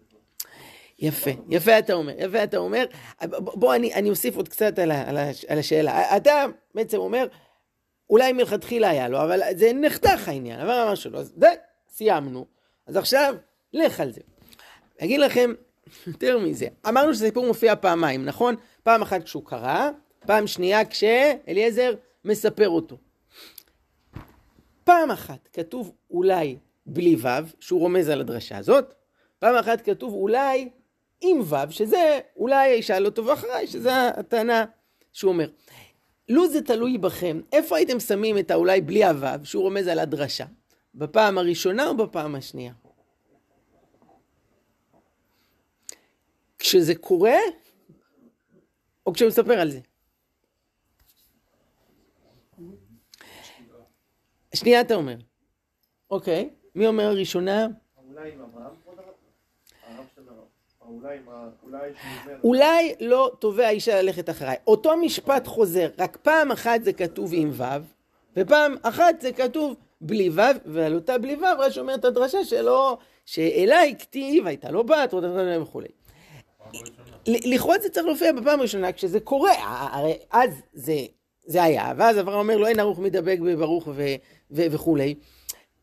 יפה, 0.98 1.30
יפה 1.48 1.78
אתה 1.78 1.92
אומר, 1.92 2.12
יפה 2.18 2.44
אתה 2.44 2.56
אומר. 2.56 2.84
בוא, 3.38 3.74
אני, 3.74 3.94
אני 3.94 4.10
אוסיף 4.10 4.36
עוד 4.36 4.48
קצת 4.48 4.78
על, 4.78 4.92
על, 4.92 5.18
על 5.48 5.58
השאלה. 5.58 6.16
אתה 6.16 6.44
בעצם 6.74 6.98
אומר, 6.98 7.26
אולי 8.10 8.32
מלכתחילה 8.32 8.88
היה 8.88 9.08
לו, 9.08 9.22
אבל 9.22 9.40
זה 9.56 9.70
נחתך 9.74 10.28
העניין, 10.28 10.60
אבל 10.60 10.70
אמר 10.70 10.94
שלא, 10.94 11.18
אז 11.18 11.32
די, 11.36 11.46
סיימנו. 11.88 12.46
אז 12.86 12.96
עכשיו, 12.96 13.34
לך 13.72 14.00
על 14.00 14.12
זה. 14.12 14.20
אגיד 15.02 15.20
לכם 15.20 15.52
יותר 16.06 16.38
מזה, 16.38 16.66
אמרנו 16.88 17.14
שהסיפור 17.14 17.46
מופיע 17.46 17.76
פעמיים, 17.76 18.24
נכון? 18.24 18.54
פעם 18.82 19.02
אחת 19.02 19.24
כשהוא 19.24 19.44
קרא, 19.44 19.90
פעם 20.26 20.46
שנייה 20.46 20.84
כשאליעזר 20.84 21.94
מספר 22.24 22.68
אותו. 22.68 22.96
פעם 24.84 25.10
אחת 25.10 25.48
כתוב 25.52 25.92
אולי 26.10 26.56
בלי 26.86 27.16
ו', 27.16 27.28
שהוא 27.60 27.80
רומז 27.80 28.08
על 28.08 28.20
הדרשה 28.20 28.58
הזאת, 28.58 28.94
פעם 29.38 29.54
אחת 29.56 29.80
כתוב 29.80 30.14
אולי 30.14 30.68
עם 31.20 31.40
ו', 31.40 31.70
שזה 31.70 32.18
אולי 32.36 32.70
האישה 32.70 32.98
לא 32.98 33.10
טובה 33.10 33.34
אחריי, 33.34 33.66
שזה 33.66 34.08
הטענה 34.08 34.64
שהוא 35.12 35.32
אומר. 35.32 35.48
לו 36.28 36.48
זה 36.48 36.62
תלוי 36.62 36.98
בכם, 36.98 37.40
איפה 37.52 37.76
הייתם 37.76 38.00
שמים 38.00 38.38
את 38.38 38.50
האולי 38.50 38.80
בלי 38.80 39.04
הו', 39.04 39.44
שהוא 39.44 39.62
רומז 39.62 39.86
על 39.86 39.98
הדרשה? 39.98 40.44
בפעם 40.94 41.38
הראשונה 41.38 41.88
או 41.88 41.96
בפעם 41.96 42.34
השנייה? 42.34 42.72
כשזה 46.58 46.94
קורה, 46.94 47.38
או 49.06 49.12
כשהוא 49.12 49.28
מספר 49.28 49.60
על 49.60 49.70
זה? 49.70 49.80
שנייה 54.54 54.80
אתה 54.80 54.94
אומר. 54.94 55.16
אוקיי, 56.10 56.50
מי 56.74 56.86
אומר 56.86 57.12
ראשונה? 57.16 57.66
אולי 58.08 58.32
עם 58.32 58.40
אברהם. 58.40 58.74
אולי 62.44 62.94
לא 63.00 63.32
תובע 63.38 63.66
האישה 63.66 64.02
ללכת 64.02 64.30
אחריי. 64.30 64.56
אותו 64.66 64.96
משפט 64.96 65.46
חוזר, 65.46 65.88
רק 65.98 66.16
פעם 66.16 66.52
אחת 66.52 66.84
זה 66.84 66.92
כתוב 66.92 67.30
עם 67.34 67.50
ו', 67.52 67.64
ופעם 68.36 68.74
אחת 68.82 69.20
זה 69.20 69.32
כתוב 69.32 69.76
בלי 70.00 70.30
ו', 70.30 70.40
ועל 70.66 70.94
אותה 70.94 71.18
בלי 71.18 71.36
ו' 71.36 71.58
רש"י 71.58 71.80
אומר 71.80 71.94
את 71.94 72.04
הדרשה 72.04 72.44
שלו, 72.44 72.98
שאליי 73.24 73.94
כתיב, 73.98 74.46
הייתה 74.46 74.70
לו 74.70 74.84
בת, 74.84 75.14
וכולי. 75.62 75.88
לכאורה 77.26 77.78
זה 77.78 77.88
צריך 77.88 78.06
להופיע 78.06 78.32
בפעם 78.32 78.58
הראשונה 78.58 78.92
כשזה 78.92 79.20
קורה, 79.20 79.52
הרי 79.92 80.18
אז 80.30 80.50
זה, 80.72 80.96
זה 81.46 81.62
היה, 81.62 81.92
ואז 81.96 82.18
אברהם 82.18 82.38
אומר 82.38 82.56
לו 82.56 82.66
אין 82.66 82.80
ערוך 82.80 82.98
מדבק 82.98 83.38
בברוך 83.40 83.86
ו, 83.86 84.02
ו, 84.50 84.62
וכולי. 84.70 85.14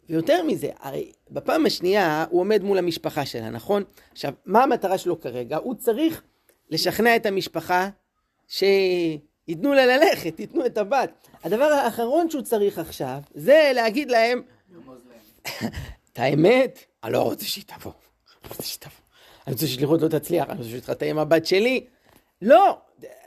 ויותר 0.10 0.44
מזה, 0.44 0.70
הרי 0.80 1.12
בפעם 1.32 1.66
השנייה 1.66 2.26
הוא 2.30 2.42
עומד 2.42 2.64
מול 2.64 2.78
המשפחה 2.78 3.26
שלה, 3.26 3.50
נכון? 3.50 3.84
עכשיו, 4.12 4.34
מה 4.46 4.64
המטרה 4.64 4.98
שלו 4.98 5.22
כרגע? 5.22 5.58
הוא 5.58 5.76
צריך 5.76 6.22
לשכנע 6.70 7.16
את 7.16 7.26
המשפחה 7.26 7.90
שייתנו 8.48 9.74
לה 9.74 9.86
ללכת, 9.86 10.40
ייתנו 10.40 10.66
את 10.66 10.78
הבת. 10.78 11.28
הדבר 11.44 11.64
האחרון 11.64 12.30
שהוא 12.30 12.42
צריך 12.42 12.80
עכשיו, 12.80 13.20
זה 13.34 13.72
להגיד 13.76 14.12
להם, 14.12 14.42
את 16.14 16.20
האמת, 16.20 16.80
אני 17.04 17.14
לא 17.14 17.22
רוצה 17.22 17.46
שהיא 17.46 17.64
תבוא. 17.68 17.92
לא 18.44 18.50
רוצה 18.50 18.64
שהיא 18.64 18.80
תבוא. 18.80 19.03
אני 19.48 19.54
רוצה 19.54 19.68
ששליחות 19.68 20.02
לא 20.02 20.08
תצליח, 20.08 20.50
אני 20.50 20.58
רוצה 20.58 20.70
שתתחתן 20.70 21.06
עם 21.06 21.18
הבת 21.18 21.46
שלי. 21.46 21.86
לא, 22.42 22.78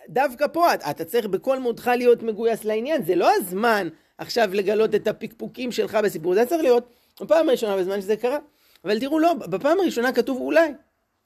דווקא 0.08 0.46
פה 0.46 0.74
אתה 0.74 1.04
צריך 1.04 1.26
בכל 1.26 1.58
מאודך 1.58 1.86
להיות 1.86 2.22
מגויס 2.22 2.64
לעניין, 2.64 3.02
זה 3.02 3.14
לא 3.14 3.30
הזמן 3.34 3.88
עכשיו 4.18 4.48
לגלות 4.52 4.94
את 4.94 5.08
הפקפוקים 5.08 5.72
שלך 5.72 5.94
בסיפור, 5.94 6.34
זה 6.34 6.46
צריך 6.46 6.62
להיות 6.62 6.94
בפעם 7.20 7.48
הראשונה 7.48 7.76
בזמן 7.76 8.00
שזה 8.00 8.16
קרה. 8.16 8.38
אבל 8.84 9.00
תראו, 9.00 9.18
לא, 9.18 9.34
בפעם 9.34 9.80
הראשונה 9.80 10.12
כתוב 10.12 10.40
אולי, 10.40 10.72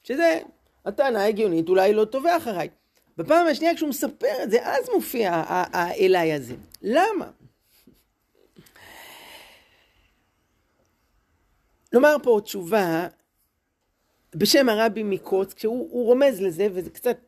שזה 0.02 0.40
הטענה 0.84 1.22
ההגיונית, 1.22 1.68
אולי 1.68 1.92
לא 1.92 2.04
תובע 2.04 2.36
אחריי. 2.36 2.68
בפעם 3.16 3.46
השנייה 3.46 3.74
כשהוא 3.74 3.88
מספר 3.88 4.42
את 4.42 4.50
זה, 4.50 4.66
אז 4.66 4.88
מופיע 4.94 5.42
האליי 5.46 6.32
הזה. 6.32 6.54
למה? 6.82 7.30
נאמר 11.92 12.16
פה 12.22 12.40
תשובה 12.44 13.06
בשם 14.34 14.68
הרבי 14.68 15.02
מקוץ, 15.02 15.54
כשהוא 15.54 16.04
רומז 16.04 16.40
לזה, 16.40 16.68
וזה 16.72 16.90
קצת, 16.90 17.18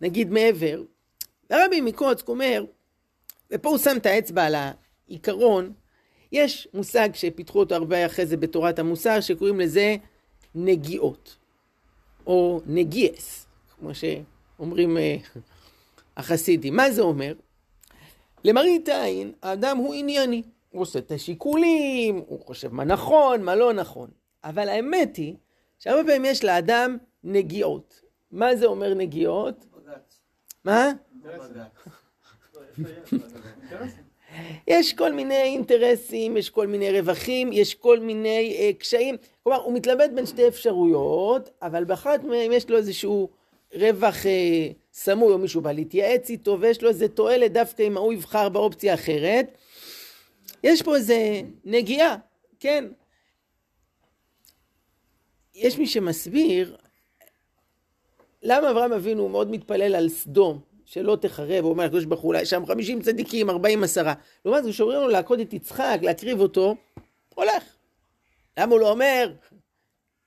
נגיד, 0.00 0.30
מעבר. 0.30 0.82
הרבי 1.50 1.80
מקוץ 1.80 2.22
אומר, 2.28 2.64
ופה 3.50 3.68
הוא 3.68 3.78
שם 3.78 3.96
את 3.96 4.06
האצבע 4.06 4.44
על 4.44 4.54
העיקרון, 4.54 5.72
יש 6.32 6.68
מושג 6.74 7.08
שפיתחו 7.14 7.60
אותו 7.60 7.74
הרבה 7.74 8.06
אחרי 8.06 8.26
זה 8.26 8.36
בתורת 8.36 8.78
המוסר, 8.78 9.20
שקוראים 9.20 9.60
לזה 9.60 9.96
נגיעות, 10.54 11.36
או 12.26 12.60
נגיאס, 12.66 13.46
כמו 13.78 13.90
שאומרים 13.94 14.98
אה, 14.98 15.16
החסידים. 16.16 16.76
מה 16.76 16.90
זה 16.90 17.02
אומר? 17.02 17.34
למראית 18.44 18.88
עין, 18.88 19.32
האדם 19.42 19.76
הוא 19.76 19.94
ענייני. 19.94 20.42
הוא 20.70 20.82
עושה 20.82 20.98
את 20.98 21.12
השיקולים, 21.12 22.22
הוא 22.26 22.40
חושב 22.46 22.74
מה 22.74 22.84
נכון, 22.84 23.42
מה 23.42 23.54
לא 23.54 23.72
נכון. 23.72 24.10
אבל 24.44 24.68
האמת 24.68 25.16
היא 25.16 25.34
שהרבה 25.82 26.04
פעמים 26.04 26.24
יש 26.24 26.44
לאדם 26.44 26.96
נגיעות. 27.24 28.00
מה 28.30 28.56
זה 28.56 28.66
אומר 28.66 28.94
נגיעות? 28.94 29.66
מה? 30.64 30.92
יש 34.66 34.92
כל 34.92 35.12
מיני 35.12 35.42
אינטרסים, 35.42 36.36
יש 36.36 36.50
כל 36.50 36.66
מיני 36.66 37.00
רווחים, 37.00 37.52
יש 37.52 37.74
כל 37.74 38.00
מיני 38.00 38.56
אה, 38.58 38.70
קשיים. 38.78 39.16
כלומר, 39.42 39.58
הוא 39.62 39.74
מתלבט 39.74 40.10
בין 40.10 40.26
שתי 40.26 40.48
אפשרויות, 40.48 41.50
אבל 41.62 41.84
באחת 41.84 42.24
מהן 42.24 42.52
יש 42.52 42.70
לו 42.70 42.76
איזשהו 42.76 43.28
רווח 43.74 44.26
אה, 44.26 44.68
סמוי, 44.92 45.32
או 45.32 45.38
מישהו 45.38 45.60
בא 45.60 45.72
להתייעץ 45.72 46.30
איתו, 46.30 46.58
ויש 46.60 46.82
לו 46.82 46.88
איזה 46.88 47.08
תועלת 47.08 47.52
דווקא 47.52 47.82
אם 47.82 47.96
ההוא 47.96 48.12
יבחר 48.12 48.48
באופציה 48.48 48.94
אחרת. 48.94 49.58
יש 50.64 50.82
פה 50.82 50.96
איזה 50.96 51.40
נגיעה, 51.64 52.16
כן. 52.60 52.84
יש 55.54 55.78
מי 55.78 55.86
שמסביר 55.86 56.76
למה 58.42 58.70
אברהם 58.70 58.92
אבינו 58.92 59.28
מאוד 59.28 59.50
מתפלל 59.50 59.94
על 59.94 60.08
סדום, 60.08 60.60
שלא 60.84 61.16
תחרב, 61.20 61.64
הוא 61.64 61.70
אומר 61.70 61.84
לקדוש 61.84 62.04
ברוך 62.04 62.20
הוא, 62.20 62.34
שם 62.44 62.66
חמישים 62.66 63.02
צדיקים, 63.02 63.50
ארבעים 63.50 63.84
עשרה. 63.84 64.14
לעומת 64.44 64.64
זאת, 64.64 64.72
כשאומרים 64.72 65.00
לו 65.00 65.08
לעקוד 65.08 65.40
את 65.40 65.52
יצחק, 65.52 65.98
להקריב 66.02 66.40
אותו, 66.40 66.74
הולך. 67.34 67.64
למה 68.58 68.72
הוא 68.72 68.80
לא 68.80 68.90
אומר, 68.90 69.32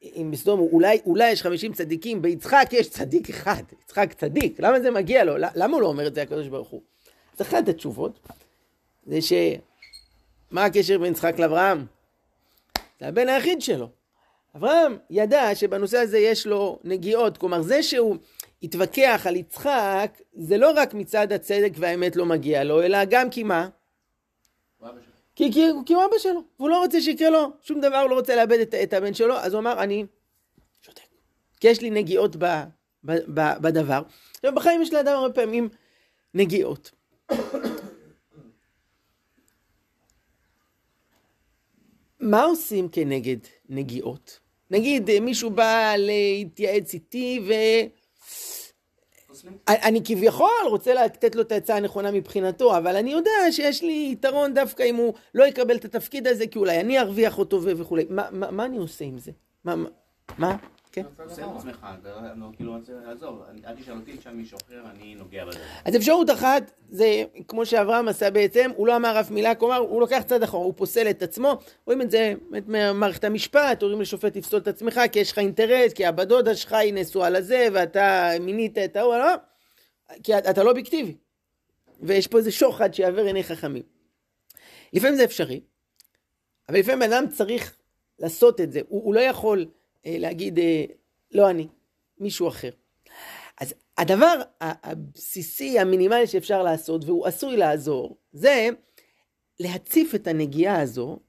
אם 0.01 0.29
בסדום 0.31 0.59
אולי, 0.59 0.99
אולי 1.05 1.31
יש 1.31 1.41
חמישים 1.41 1.73
צדיקים, 1.73 2.21
ביצחק 2.21 2.69
יש 2.71 2.89
צדיק 2.89 3.29
אחד, 3.29 3.63
יצחק 3.83 4.13
צדיק, 4.13 4.59
למה 4.59 4.79
זה 4.79 4.91
מגיע 4.91 5.23
לו? 5.23 5.33
למה 5.38 5.73
הוא 5.73 5.81
לא 5.81 5.88
אומר 5.88 6.07
את 6.07 6.15
זה 6.15 6.21
הקדוש 6.21 6.47
ברוך 6.47 6.69
הוא? 6.69 6.81
אז 7.33 7.41
אחת 7.41 7.67
התשובות, 7.67 8.19
זה 9.05 9.21
ש... 9.21 9.33
מה 10.51 10.65
הקשר 10.65 10.97
בין 10.97 11.11
יצחק 11.11 11.39
לאברהם? 11.39 11.85
זה 12.99 13.07
הבן 13.07 13.29
היחיד 13.29 13.61
שלו. 13.61 13.89
אברהם 14.55 14.97
ידע 15.09 15.55
שבנושא 15.55 15.97
הזה 15.97 16.17
יש 16.17 16.47
לו 16.47 16.79
נגיעות, 16.83 17.37
כלומר 17.37 17.61
זה 17.61 17.83
שהוא 17.83 18.15
התווכח 18.63 19.23
על 19.25 19.35
יצחק, 19.35 20.21
זה 20.33 20.57
לא 20.57 20.71
רק 20.75 20.93
מצד 20.93 21.31
הצדק 21.31 21.71
והאמת 21.75 22.15
לא 22.15 22.25
מגיע 22.25 22.63
לו, 22.63 22.83
אלא 22.83 22.97
גם 23.09 23.29
כי 23.29 23.43
מה? 23.43 23.69
כי, 25.35 25.51
כי, 25.53 25.65
כי 25.85 25.93
הוא 25.93 26.05
אבא 26.05 26.17
שלו, 26.17 26.43
והוא 26.59 26.69
לא 26.69 26.83
רוצה 26.83 27.01
שיקרה 27.01 27.29
לו 27.29 27.51
שום 27.61 27.81
דבר, 27.81 27.97
הוא 27.97 28.09
לא 28.09 28.15
רוצה 28.15 28.35
לאבד 28.35 28.59
את, 28.59 28.73
את 28.73 28.93
הבן 28.93 29.13
שלו, 29.13 29.35
אז 29.37 29.53
הוא 29.53 29.59
אמר, 29.59 29.83
אני 29.83 30.05
שותק. 30.81 31.01
כי 31.59 31.67
יש 31.67 31.81
לי 31.81 31.89
נגיעות 31.89 32.35
ב, 32.35 32.45
ב, 33.03 33.11
ב, 33.33 33.41
בדבר. 33.61 34.01
עכשיו, 34.35 34.55
בחיים 34.55 34.81
יש 34.81 34.93
לאדם 34.93 35.15
הרבה 35.15 35.33
פעמים 35.33 35.69
נגיעות. 36.33 36.91
מה 42.19 42.43
עושים 42.43 42.89
כנגד 42.89 43.37
נגיעות? 43.69 44.44
נגיד 44.71 45.19
מישהו 45.19 45.49
בא 45.49 45.93
להתייעץ 45.97 46.93
איתי 46.93 47.39
ו... 47.47 47.54
אני 49.69 50.01
כביכול 50.06 50.47
רוצה 50.69 50.93
לתת 50.93 51.36
לו 51.36 51.41
את 51.41 51.51
העצה 51.51 51.75
הנכונה 51.75 52.12
מבחינתו, 52.12 52.78
אבל 52.78 52.95
אני 52.95 53.12
יודע 53.12 53.51
שיש 53.51 53.84
לי 53.84 54.10
יתרון 54.12 54.54
דווקא 54.54 54.84
אם 54.84 54.95
הוא 54.95 55.13
לא 55.34 55.43
יקבל 55.43 55.75
את 55.75 55.86
התפקיד 55.86 56.28
הזה, 56.28 56.47
כי 56.47 56.60
אולי 56.60 56.80
אני 56.80 56.99
ארוויח 56.99 57.38
אותו 57.38 57.63
וכולי. 57.63 58.06
מה, 58.10 58.28
מה, 58.32 58.51
מה 58.51 58.65
אני 58.65 58.78
עושה 58.78 59.06
עם 59.06 59.17
זה? 59.17 59.32
מה? 59.63 59.75
מה? 60.38 60.56
כן. 60.95 61.05
אז 65.86 65.95
אפשרות 65.95 66.29
אחת, 66.29 66.71
זה 66.89 67.23
כמו 67.47 67.65
שאברהם 67.65 68.08
עשה 68.08 68.31
בעצם, 68.31 68.71
הוא 68.75 68.88
לא 68.88 68.95
אמר 68.95 69.19
אף 69.19 69.31
מילה, 69.31 69.55
כלומר, 69.55 69.77
הוא 69.77 70.01
לוקח 70.01 70.21
צד 70.25 70.43
אחורה, 70.43 70.65
הוא 70.65 70.73
פוסל 70.77 71.10
את 71.10 71.23
עצמו, 71.23 71.60
רואים 71.86 72.01
את 72.01 72.12
זה 72.12 72.34
ממערכת 72.49 73.23
המשפט, 73.23 73.84
אומרים 73.84 74.01
לשופט 74.01 74.34
תפסול 74.34 74.60
את 74.60 74.67
עצמך, 74.67 75.01
כי 75.12 75.19
יש 75.19 75.31
לך 75.31 75.39
אינטרס, 75.39 75.93
כי 75.93 76.05
הבת 76.05 76.27
דודה 76.27 76.55
שלך 76.55 76.73
היא 76.73 76.93
נשואה 76.93 77.29
לזה, 77.29 77.67
ואתה 77.73 78.29
מינית 78.39 78.77
את 78.77 78.95
ההוא, 78.95 79.15
לא? 79.15 79.34
כי 80.23 80.38
אתה 80.38 80.63
לא 80.63 80.69
אובייקטיבי. 80.69 81.15
ויש 82.01 82.27
פה 82.27 82.38
איזה 82.38 82.51
שוחד 82.51 82.93
שיעבר 82.93 83.25
עיני 83.25 83.43
חכמים. 83.43 83.84
לפעמים 84.93 85.15
זה 85.15 85.23
אפשרי, 85.23 85.62
אבל 86.69 86.79
לפעמים 86.79 86.99
בן 86.99 87.13
אדם 87.13 87.27
צריך 87.27 87.75
לעשות 88.19 88.62
את 88.62 88.71
זה. 88.71 88.81
הוא, 88.88 89.03
הוא 89.03 89.13
לא 89.13 89.19
יכול 89.19 89.65
להגיד, 90.05 90.59
אה, 90.59 90.85
לא 91.31 91.49
אני, 91.49 91.67
מישהו 92.17 92.47
אחר. 92.47 92.69
אז 93.61 93.73
הדבר 93.97 94.41
הבסיסי, 94.61 95.79
המינימלי 95.79 96.27
שאפשר 96.27 96.63
לעשות, 96.63 97.05
והוא 97.05 97.27
עשוי 97.27 97.57
לעזור, 97.57 98.17
זה 98.31 98.69
להציף 99.59 100.15
את 100.15 100.27
הנגיעה 100.27 100.81
הזו, 100.81 101.19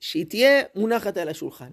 שהיא 0.00 0.26
תהיה 0.26 0.62
מונחת 0.74 1.16
על 1.16 1.28
השולחן. 1.28 1.70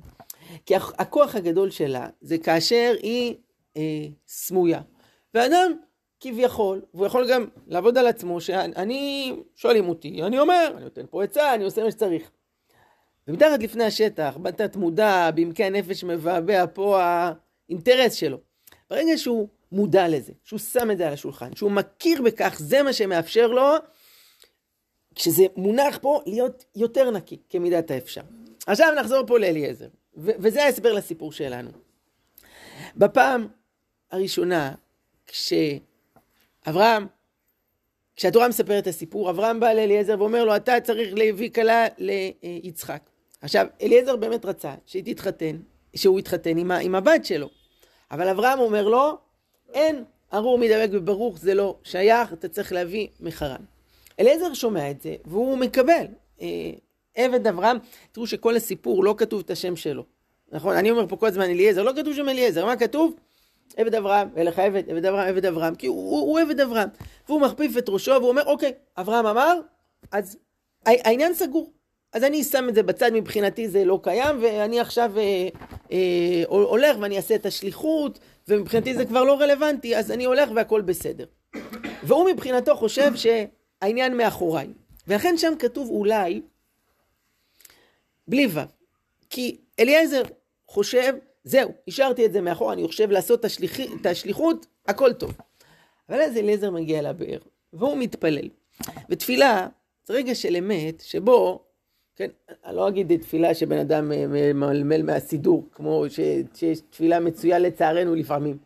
כי 0.65 0.75
הכוח 0.75 1.35
הגדול 1.35 1.69
שלה 1.69 2.09
זה 2.21 2.37
כאשר 2.37 2.95
היא 3.01 3.35
אה, 3.77 4.05
סמויה. 4.27 4.81
ואדם 5.33 5.73
כביכול, 6.19 6.81
והוא 6.93 7.05
יכול 7.05 7.31
גם 7.31 7.47
לעבוד 7.67 7.97
על 7.97 8.07
עצמו, 8.07 8.41
שאני, 8.41 9.33
שואלים 9.55 9.89
אותי, 9.89 10.23
אני 10.23 10.39
אומר, 10.39 10.71
אני 10.75 10.83
נותן 10.83 11.05
פה 11.09 11.23
עצה, 11.23 11.53
אני 11.53 11.63
עושה 11.63 11.83
מה 11.83 11.91
שצריך. 11.91 12.31
ומתחת 13.27 13.63
לפני 13.63 13.83
השטח, 13.83 14.37
בתת 14.41 14.75
מודע, 14.75 15.31
בעמקי 15.35 15.63
הנפש 15.63 16.03
מבעבע 16.03 16.65
פה 16.73 17.01
האינטרס 17.03 18.13
שלו. 18.13 18.37
ברגע 18.89 19.17
שהוא 19.17 19.47
מודע 19.71 20.07
לזה, 20.07 20.33
שהוא 20.43 20.59
שם 20.59 20.91
את 20.91 20.97
זה 20.97 21.07
על 21.07 21.13
השולחן, 21.13 21.55
שהוא 21.55 21.71
מכיר 21.71 22.21
בכך, 22.21 22.55
זה 22.59 22.83
מה 22.83 22.93
שמאפשר 22.93 23.47
לו, 23.47 23.73
כשזה 25.15 25.43
מונח 25.55 25.97
פה, 26.01 26.21
להיות 26.25 26.65
יותר 26.75 27.11
נקי, 27.11 27.37
כמידת 27.49 27.91
האפשר. 27.91 28.21
עכשיו 28.67 28.93
נחזור 28.99 29.25
פה 29.27 29.39
לאליעזר, 29.39 29.87
וזה 30.15 30.63
ההסבר 30.63 30.93
לסיפור 30.93 31.31
שלנו. 31.31 31.69
בפעם 32.95 33.47
הראשונה, 34.11 34.73
כשאברהם, 35.27 37.07
כשהתורה 38.15 38.47
מספרת 38.47 38.83
את 38.83 38.87
הסיפור, 38.87 39.29
אברהם 39.29 39.59
בא 39.59 39.73
לאליעזר 39.73 40.15
ואומר 40.19 40.45
לו, 40.45 40.55
אתה 40.55 40.81
צריך 40.81 41.13
להביא 41.13 41.49
כלה 41.53 41.85
ליצחק. 41.97 43.09
עכשיו, 43.41 43.67
אליעזר 43.81 44.15
באמת 44.15 44.45
רצה 44.45 44.73
שהיא 44.85 45.13
תתחתן, 45.13 45.57
שהוא 45.95 46.19
יתחתן 46.19 46.57
עם, 46.57 46.71
עם 46.71 46.95
הבת 46.95 47.25
שלו. 47.25 47.49
אבל 48.11 48.27
אברהם 48.27 48.59
אומר 48.59 48.87
לו, 48.87 49.17
אין 49.73 50.03
ארור 50.33 50.57
מדבק 50.57 50.89
בברוך, 50.89 51.39
זה 51.39 51.53
לא 51.53 51.77
שייך, 51.83 52.33
אתה 52.33 52.47
צריך 52.47 52.73
להביא 52.73 53.07
מחרן. 53.19 53.61
אליעזר 54.19 54.53
שומע 54.53 54.91
את 54.91 55.01
זה, 55.01 55.15
והוא 55.25 55.57
מקבל. 55.57 56.05
אה, 56.41 56.71
עבד 57.15 57.47
אברהם, 57.47 57.77
תראו 58.11 58.27
שכל 58.27 58.55
הסיפור 58.55 59.03
לא 59.03 59.15
כתוב 59.17 59.41
את 59.45 59.51
השם 59.51 59.75
שלו. 59.75 60.03
נכון? 60.51 60.75
אני 60.75 60.91
אומר 60.91 61.07
פה 61.07 61.17
כל 61.17 61.27
הזמן 61.27 61.43
אליעזר, 61.43 61.83
לא 61.83 61.91
כתוב 61.95 62.13
שם 62.13 62.29
אליעזר, 62.29 62.65
מה 62.65 62.75
כתוב? 62.75 63.15
עבד 63.77 63.95
אברהם, 63.95 64.29
ולך 64.33 64.59
עבד, 64.59 64.89
עבד 64.89 65.05
אברהם, 65.05 65.27
עבד 65.27 65.45
אברהם, 65.45 65.75
כי 65.75 65.87
הוא, 65.87 66.11
הוא, 66.11 66.19
הוא 66.19 66.39
עבד 66.39 66.59
אברהם. 66.59 66.89
והוא 67.27 67.41
מכפיף 67.41 67.77
את 67.77 67.89
ראשו 67.89 68.11
והוא 68.11 68.29
אומר, 68.29 68.45
אוקיי, 68.45 68.73
אברהם 68.97 69.25
אמר, 69.25 69.59
אז 70.11 70.37
העניין 70.85 71.33
סגור. 71.33 71.71
אז 72.17 72.23
אני 72.23 72.43
שם 72.43 72.69
את 72.69 72.75
זה 72.75 72.83
בצד, 72.83 73.11
מבחינתי 73.13 73.69
זה 73.69 73.85
לא 73.85 73.99
קיים, 74.03 74.35
ואני 74.41 74.79
עכשיו 74.79 75.11
אה, 75.17 75.47
אה, 75.91 76.43
הולך 76.47 76.97
ואני 76.99 77.17
אעשה 77.17 77.35
את 77.35 77.45
השליחות, 77.45 78.19
ומבחינתי 78.47 78.93
זה 78.93 79.05
כבר 79.05 79.23
לא 79.23 79.39
רלוונטי, 79.39 79.97
אז 79.97 80.11
אני 80.11 80.25
הולך 80.25 80.49
והכל 80.55 80.81
בסדר. 80.81 81.25
והוא 82.03 82.29
מבחינתו 82.29 82.75
חושב 82.75 83.11
שהעניין 83.15 84.17
מאחוריי. 84.17 84.67
ולכן 85.07 85.37
שם 85.37 85.53
כתוב 85.59 85.89
אולי, 85.89 86.41
בלי 88.27 88.47
ו', 88.47 88.59
כי 89.29 89.57
אליעזר 89.79 90.21
חושב, 90.67 91.13
זהו, 91.43 91.71
השארתי 91.87 92.25
את 92.25 92.33
זה 92.33 92.41
מאחור, 92.41 92.73
אני 92.73 92.87
חושב 92.87 93.11
לעשות 93.11 93.39
את, 93.39 93.45
השליח, 93.45 93.79
את 94.01 94.05
השליחות, 94.05 94.65
הכל 94.87 95.13
טוב. 95.13 95.33
אבל 96.09 96.21
אז 96.21 96.37
אליעזר 96.37 96.71
מגיע 96.71 97.01
לבאר, 97.01 97.39
והוא 97.73 97.97
מתפלל. 97.97 98.49
ותפילה 99.09 99.67
זה 100.05 100.13
רגע 100.13 100.35
של 100.35 100.55
אמת, 100.55 101.03
שבו 101.05 101.66
כן, 102.17 102.29
אני 102.65 102.75
לא 102.75 102.87
אגיד 102.87 103.17
תפילה 103.21 103.55
שבן 103.55 103.77
אדם 103.77 104.11
אה, 104.11 104.25
ממלמל 104.27 105.01
מהסידור, 105.03 105.67
כמו 105.71 106.05
שיש 106.09 106.79
תפילה 106.89 107.19
מצויה 107.19 107.59
לצערנו 107.59 108.15
לפעמים, 108.15 108.57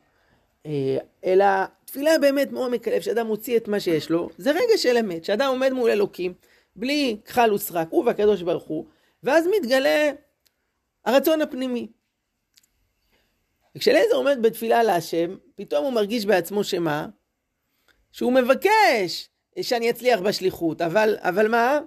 אה, 0.66 0.98
אלא 1.26 1.46
תפילה 1.86 2.12
באמת 2.22 2.52
מעומק 2.52 2.88
הלב, 2.88 3.02
שאדם 3.02 3.28
מוציא 3.28 3.58
את 3.58 3.68
מה 3.68 3.80
שיש 3.80 4.10
לו, 4.10 4.30
זה 4.38 4.52
רגע 4.52 4.78
של 4.78 4.98
אמת, 4.98 5.26
שאדם 5.26 5.48
עומד 5.50 5.74
מול 5.74 5.92
אלוקים, 5.92 6.34
בלי 6.76 7.18
כחל 7.26 7.54
וסרק, 7.54 7.88
הוא 7.90 8.06
והקדוש 8.06 8.42
ברוך 8.42 8.64
הוא, 8.64 8.86
ואז 9.24 9.48
מתגלה 9.58 10.12
הרצון 11.06 11.42
הפנימי. 11.42 11.88
וכשאליעזר 13.76 14.16
עומד 14.16 14.38
בתפילה 14.42 14.84
להשם, 14.84 15.36
פתאום 15.56 15.86
הוא 15.86 15.94
מרגיש 15.94 16.26
בעצמו 16.26 16.64
שמה? 16.64 17.08
שהוא 18.12 18.34
מבקש 18.34 19.30
שאני 19.62 19.90
אצליח 19.90 20.20
בשליחות, 20.20 20.82
אבל, 20.82 21.18
אבל 21.20 21.48
מה? 21.48 21.80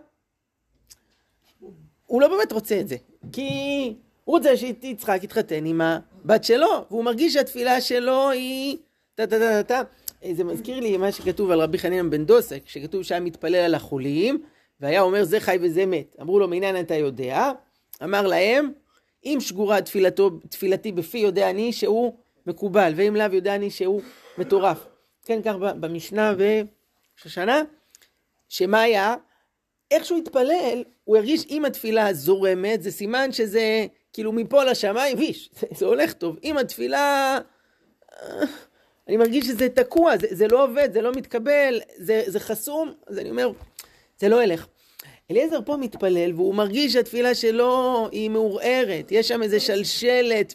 הוא 2.15 2.23
לא 2.23 2.29
באמת 2.29 2.53
רוצה 2.53 2.81
את 2.81 2.89
זה, 2.89 2.97
כי 3.33 3.49
הוא 4.25 4.37
רוצה 4.37 4.57
שיצחק 4.57 5.21
יתחתן 5.23 5.67
עם 5.67 5.81
הבת 5.81 6.45
שלו, 6.45 6.85
והוא 6.91 7.05
מרגיש 7.05 7.33
שהתפילה 7.33 7.81
שלו 7.81 8.31
היא 8.31 8.77
טה 9.15 9.27
טה 9.27 9.39
טה 9.39 9.63
טה. 9.63 9.83
זה 10.33 10.45
מזכיר 10.45 10.81
לי 10.81 10.97
מה 10.97 11.13
שכתוב 11.13 11.51
על 11.51 11.61
רבי 11.61 11.79
חנינא 11.79 12.11
בן 12.11 12.25
דוסק, 12.25 12.63
שכתוב 12.67 13.03
שהיה 13.03 13.21
מתפלל 13.21 13.55
על 13.55 13.75
החולים, 13.75 14.43
והיה 14.81 15.01
אומר 15.01 15.25
זה 15.25 15.41
חי 15.41 15.59
וזה 15.61 15.87
מת. 15.87 16.17
אמרו 16.21 16.39
לו, 16.39 16.49
מעניין 16.49 16.81
אתה 16.81 16.95
יודע? 16.95 17.53
אמר 18.03 18.27
להם, 18.27 18.73
אם 19.25 19.39
שגורה 19.41 19.83
תפילתו, 19.83 20.31
תפילתי 20.49 20.93
בפי 20.93 21.19
יודע 21.19 21.51
אני 21.51 21.73
שהוא 21.73 22.15
מקובל, 22.47 22.93
ואם 22.97 23.17
לאו 23.17 23.27
יודע 23.33 23.55
אני 23.55 23.71
שהוא 23.71 24.03
מטורף. 24.39 24.87
כן, 25.25 25.43
כך 25.43 25.55
במשנה 25.59 26.35
ושושנה, 27.17 27.63
שמה 28.49 28.81
היה? 28.81 29.15
איך 29.91 30.05
שהוא 30.05 30.19
התפלל, 30.19 30.85
הוא 31.05 31.17
הרגיש 31.17 31.47
אם 31.51 31.65
התפילה 31.65 32.13
זורמת, 32.13 32.83
זה 32.83 32.91
סימן 32.91 33.33
שזה 33.33 33.87
כאילו 34.13 34.33
מפה 34.33 34.65
לשמיים, 34.65 35.19
ויש, 35.19 35.51
זה, 35.61 35.67
זה 35.71 35.87
הולך 35.87 36.13
טוב. 36.13 36.37
אם 36.45 36.59
התפילה, 36.59 37.39
אני 39.09 39.17
מרגיש 39.17 39.47
שזה 39.47 39.69
תקוע, 39.69 40.17
זה, 40.17 40.27
זה 40.31 40.49
לא 40.49 40.65
עובד, 40.65 40.93
זה 40.93 41.03
לא 41.03 41.13
מתקבל, 41.13 41.81
זה, 41.97 42.23
זה 42.27 42.41
חסום, 42.41 42.93
אז 43.07 43.19
אני 43.19 43.31
אומר, 43.31 43.51
זה 44.19 44.29
לא 44.29 44.43
ילך. 44.43 44.67
אליעזר 45.31 45.59
פה 45.65 45.77
מתפלל 45.77 46.33
והוא 46.35 46.55
מרגיש 46.55 46.93
שהתפילה 46.93 47.35
שלו 47.35 48.09
היא 48.13 48.31
מעורערת, 48.31 49.13
יש 49.13 49.29
שם 49.29 49.43
איזה 49.43 49.61
שלשלת. 49.61 50.55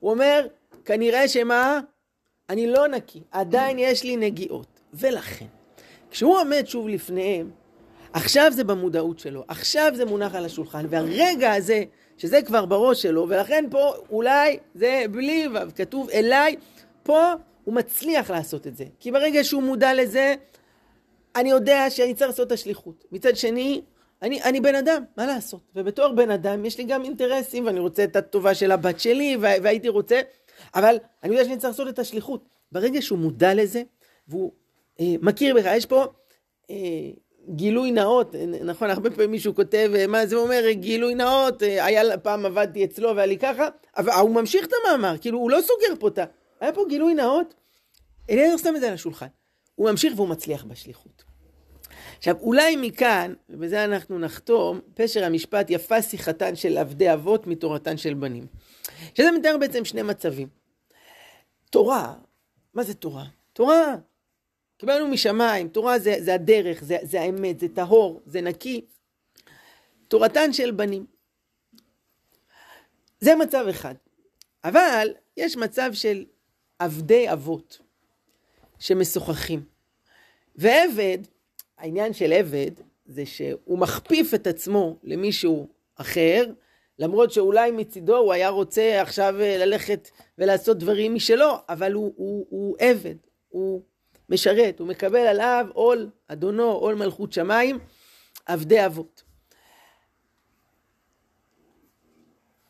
הוא 0.00 0.10
אומר, 0.10 0.46
כנראה 0.84 1.28
שמה? 1.28 1.80
אני 2.50 2.66
לא 2.66 2.88
נקי, 2.88 3.20
עדיין 3.30 3.78
יש 3.78 4.04
לי 4.04 4.16
נגיעות. 4.16 4.80
ולכן, 4.94 5.46
כשהוא 6.10 6.38
עומד 6.40 6.66
שוב 6.66 6.88
לפניהם, 6.88 7.50
עכשיו 8.12 8.52
זה 8.54 8.64
במודעות 8.64 9.18
שלו, 9.18 9.44
עכשיו 9.48 9.92
זה 9.94 10.04
מונח 10.04 10.34
על 10.34 10.44
השולחן, 10.44 10.86
והרגע 10.90 11.52
הזה, 11.52 11.84
שזה 12.16 12.42
כבר 12.42 12.66
בראש 12.66 13.02
שלו, 13.02 13.26
ולכן 13.28 13.64
פה 13.70 13.92
אולי 14.10 14.58
זה 14.74 15.04
בלי 15.10 15.48
ו', 15.54 15.74
כתוב 15.74 16.10
אליי, 16.10 16.56
פה 17.02 17.32
הוא 17.64 17.74
מצליח 17.74 18.30
לעשות 18.30 18.66
את 18.66 18.76
זה. 18.76 18.84
כי 19.00 19.12
ברגע 19.12 19.44
שהוא 19.44 19.62
מודע 19.62 19.94
לזה, 19.94 20.34
אני 21.36 21.50
יודע 21.50 21.90
שאני 21.90 22.14
צריך 22.14 22.30
לעשות 22.30 22.46
את 22.46 22.52
השליחות. 22.52 23.04
מצד 23.12 23.36
שני, 23.36 23.82
אני, 24.22 24.42
אני 24.42 24.60
בן 24.60 24.74
אדם, 24.74 25.04
מה 25.16 25.26
לעשות? 25.26 25.60
ובתור 25.76 26.12
בן 26.12 26.30
אדם 26.30 26.64
יש 26.64 26.78
לי 26.78 26.84
גם 26.84 27.04
אינטרסים, 27.04 27.66
ואני 27.66 27.80
רוצה 27.80 28.04
את 28.04 28.16
הטובה 28.16 28.54
של 28.54 28.72
הבת 28.72 29.00
שלי, 29.00 29.36
והייתי 29.40 29.88
רוצה, 29.88 30.20
אבל 30.74 30.96
אני 31.22 31.32
יודע 31.32 31.44
שאני 31.44 31.56
צריך 31.56 31.70
לעשות 31.70 31.88
את 31.88 31.98
השליחות. 31.98 32.44
ברגע 32.72 33.02
שהוא 33.02 33.18
מודע 33.18 33.54
לזה, 33.54 33.82
והוא 34.28 34.52
אה, 35.00 35.14
מכיר 35.22 35.54
בך, 35.54 35.70
יש 35.76 35.86
פה... 35.86 36.04
אה, 36.70 36.76
גילוי 37.48 37.90
נאות, 37.90 38.34
נכון, 38.64 38.90
הרבה 38.90 39.10
פעמים 39.10 39.30
מישהו 39.30 39.54
כותב, 39.54 39.90
מה 40.08 40.26
זה 40.26 40.36
אומר, 40.36 40.62
גילוי 40.70 41.14
נאות, 41.14 41.62
היה 41.62 42.18
פעם 42.18 42.46
עבדתי 42.46 42.84
אצלו 42.84 43.16
והיה 43.16 43.26
לי 43.26 43.38
ככה, 43.38 43.68
אבל 43.96 44.12
הוא 44.12 44.30
ממשיך 44.30 44.66
את 44.66 44.72
המאמר, 44.72 45.18
כאילו 45.18 45.38
הוא 45.38 45.50
לא 45.50 45.58
סוגר 45.60 46.00
פה 46.00 46.08
את 46.08 46.18
ה... 46.18 46.24
היה 46.60 46.72
פה 46.72 46.84
גילוי 46.88 47.14
נאות, 47.14 47.54
אליעזר 48.30 48.56
שם 48.56 48.76
את 48.76 48.80
זה 48.80 48.88
על 48.88 48.94
השולחן. 48.94 49.26
הוא 49.74 49.90
ממשיך 49.90 50.12
והוא 50.16 50.28
מצליח 50.28 50.64
בשליחות. 50.64 51.24
עכשיו, 52.18 52.36
אולי 52.40 52.76
מכאן, 52.76 53.34
ובזה 53.50 53.84
אנחנו 53.84 54.18
נחתום, 54.18 54.80
פשר 54.94 55.24
המשפט 55.24 55.66
יפה 55.70 56.02
שיחתן 56.02 56.56
של 56.56 56.78
עבדי 56.78 57.12
אבות 57.12 57.46
מתורתן 57.46 57.96
של 57.96 58.14
בנים. 58.14 58.46
שזה 59.14 59.30
מתאר 59.30 59.56
בעצם 59.60 59.84
שני 59.84 60.02
מצבים. 60.02 60.48
תורה, 61.70 62.14
מה 62.74 62.82
זה 62.82 62.94
תורה? 62.94 63.24
תורה 63.52 63.96
קיבלנו 64.78 65.08
משמיים, 65.08 65.68
תורה 65.68 65.98
זה, 65.98 66.14
זה 66.18 66.34
הדרך, 66.34 66.84
זה, 66.84 66.96
זה 67.02 67.20
האמת, 67.20 67.60
זה 67.60 67.68
טהור, 67.68 68.20
זה 68.26 68.40
נקי. 68.40 68.84
תורתן 70.08 70.52
של 70.52 70.70
בנים. 70.70 71.06
זה 73.20 73.36
מצב 73.36 73.66
אחד. 73.70 73.94
אבל 74.64 75.08
יש 75.36 75.56
מצב 75.56 75.90
של 75.92 76.24
עבדי 76.78 77.32
אבות 77.32 77.78
שמשוחחים. 78.78 79.62
ועבד, 80.56 81.18
העניין 81.78 82.12
של 82.12 82.32
עבד 82.32 82.70
זה 83.06 83.26
שהוא 83.26 83.78
מכפיף 83.78 84.34
את 84.34 84.46
עצמו 84.46 84.98
למישהו 85.02 85.68
אחר, 85.94 86.44
למרות 86.98 87.32
שאולי 87.32 87.70
מצידו 87.70 88.16
הוא 88.16 88.32
היה 88.32 88.48
רוצה 88.48 89.02
עכשיו 89.02 89.34
ללכת 89.38 90.10
ולעשות 90.38 90.78
דברים 90.78 91.14
משלו, 91.14 91.54
אבל 91.68 91.92
הוא, 91.92 92.12
הוא, 92.16 92.46
הוא 92.48 92.76
עבד, 92.78 93.14
הוא 93.48 93.82
משרת, 94.28 94.80
הוא 94.80 94.88
מקבל 94.88 95.26
עליו 95.26 95.66
עול 95.72 96.10
אדונו, 96.28 96.70
עול 96.70 96.94
מלכות 96.94 97.32
שמיים, 97.32 97.78
עבדי 98.46 98.86
אבות. 98.86 99.22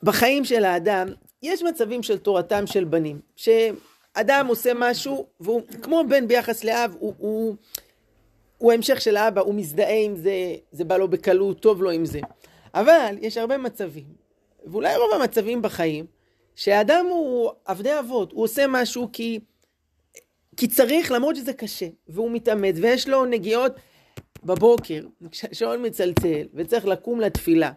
בחיים 0.03 0.45
של 0.45 0.65
האדם 0.65 1.09
יש 1.43 1.63
מצבים 1.63 2.03
של 2.03 2.19
תורתם 2.19 2.67
של 2.67 2.85
בנים, 2.85 3.21
שאדם 3.37 4.47
עושה 4.49 4.73
משהו 4.75 5.27
והוא 5.41 5.63
כמו 5.83 6.03
בן 6.09 6.29
ביחס 6.29 6.65
לאב, 6.65 6.97
הוא, 6.99 7.15
הוא, 7.19 7.57
הוא 8.59 8.73
המשך 8.73 9.01
של 9.01 9.17
האבא, 9.17 9.41
הוא 9.41 9.55
מזדהה 9.55 10.05
עם 10.05 10.17
זה, 10.17 10.55
זה 10.73 10.85
בא 10.85 10.97
לו 10.97 11.09
בקלות, 11.09 11.61
טוב 11.61 11.83
לו 11.83 11.91
עם 11.91 12.05
זה. 12.05 12.21
אבל 12.75 13.17
יש 13.21 13.37
הרבה 13.37 13.59
מצבים, 13.59 14.05
ואולי 14.67 14.97
רוב 14.97 15.21
המצבים 15.21 15.63
בחיים, 15.63 16.07
שהאדם 16.57 17.07
הוא 17.11 17.51
עבדי 17.65 17.99
אבות, 17.99 18.33
הוא 18.33 18.45
עושה 18.45 18.67
משהו 18.69 19.09
כי, 19.13 19.41
כי 20.59 20.69
צריך, 20.69 21.13
למרות 21.13 21.37
שזה 21.37 21.53
קשה, 21.53 21.87
והוא 22.09 22.31
מתאמץ, 22.31 22.75
ויש 22.83 23.09
לו 23.09 23.25
נגיעות 23.25 23.73
בבוקר, 24.45 25.01
כשהשעון 25.31 25.87
מצלצל, 25.87 26.47
וצריך 26.55 26.87
לקום 26.87 27.21
לתפילה. 27.21 27.71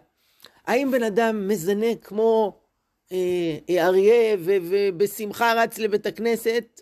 האם 0.66 0.90
בן 0.90 1.02
אדם 1.02 1.48
מזנק 1.48 2.06
כמו 2.06 2.58
אה, 3.12 3.16
אה, 3.70 3.86
אריה 3.86 4.36
ובשמחה 4.38 5.52
רץ 5.56 5.78
לבית 5.78 6.06
הכנסת? 6.06 6.80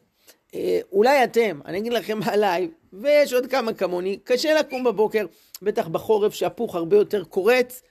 אה, 0.55 0.81
אולי 0.93 1.25
אתם, 1.25 1.61
אני 1.67 1.79
אגיד 1.79 1.93
לכם 1.93 2.19
עליי, 2.33 2.69
ויש 2.93 3.33
עוד 3.33 3.47
כמה 3.47 3.73
כמוני, 3.73 4.19
קשה 4.25 4.61
לקום 4.61 4.85
בבוקר, 4.85 5.27
בטח 5.63 5.89
בחורף 5.89 6.35
שהפוך 6.35 6.75
הרבה 6.75 6.97
יותר 6.97 7.25
קורץ. 7.25 7.83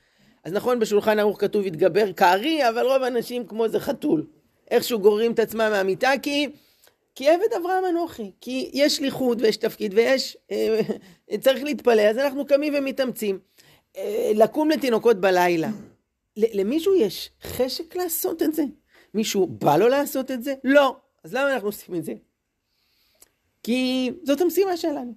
אז 0.43 0.53
נכון, 0.53 0.79
בשולחן 0.79 1.19
ערוך 1.19 1.41
כתוב 1.41 1.65
יתגבר 1.65 2.13
כארי, 2.13 2.69
אבל 2.69 2.85
רוב 2.85 3.03
האנשים 3.03 3.47
כמו 3.47 3.65
איזה 3.65 3.79
חתול. 3.79 4.27
איכשהו 4.71 4.99
גוררים 4.99 5.31
את 5.31 5.39
עצמם 5.39 5.67
מהמיטה, 5.71 6.11
כי, 6.21 6.47
כי 7.15 7.29
עבד 7.29 7.53
אברהם 7.61 7.85
אנוכי. 7.85 8.31
כי 8.41 8.69
יש 8.73 8.97
שליחות 8.97 9.41
ויש 9.41 9.57
תפקיד 9.57 9.93
ויש... 9.93 10.37
אה, 10.51 10.79
צריך 11.41 11.63
להתפלא, 11.63 12.01
אז 12.01 12.17
אנחנו 12.17 12.45
קמים 12.45 12.73
ומתאמצים. 12.77 13.39
אה, 13.97 14.31
לקום 14.35 14.69
לתינוקות 14.69 15.21
בלילה. 15.21 15.69
למישהו 16.37 16.95
יש 16.95 17.31
חשק 17.43 17.95
לעשות 17.95 18.43
את 18.43 18.53
זה? 18.53 18.63
מישהו 19.13 19.47
בא 19.47 19.77
לו 19.77 19.87
לעשות 19.87 20.31
את 20.31 20.43
זה? 20.43 20.53
לא. 20.63 20.95
אז 21.23 21.33
למה 21.33 21.53
אנחנו 21.53 21.67
עושים 21.67 21.95
את 21.95 22.03
זה? 22.03 22.13
כי 23.63 24.11
זאת 24.23 24.41
המשימה 24.41 24.77
שלנו. 24.77 25.13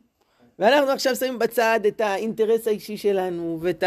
ואנחנו 0.59 0.91
עכשיו 0.91 1.17
שמים 1.17 1.39
בצד 1.39 1.81
את 1.89 2.01
האינטרס 2.01 2.67
האישי 2.67 2.97
שלנו, 2.97 3.59
ואת 3.61 3.85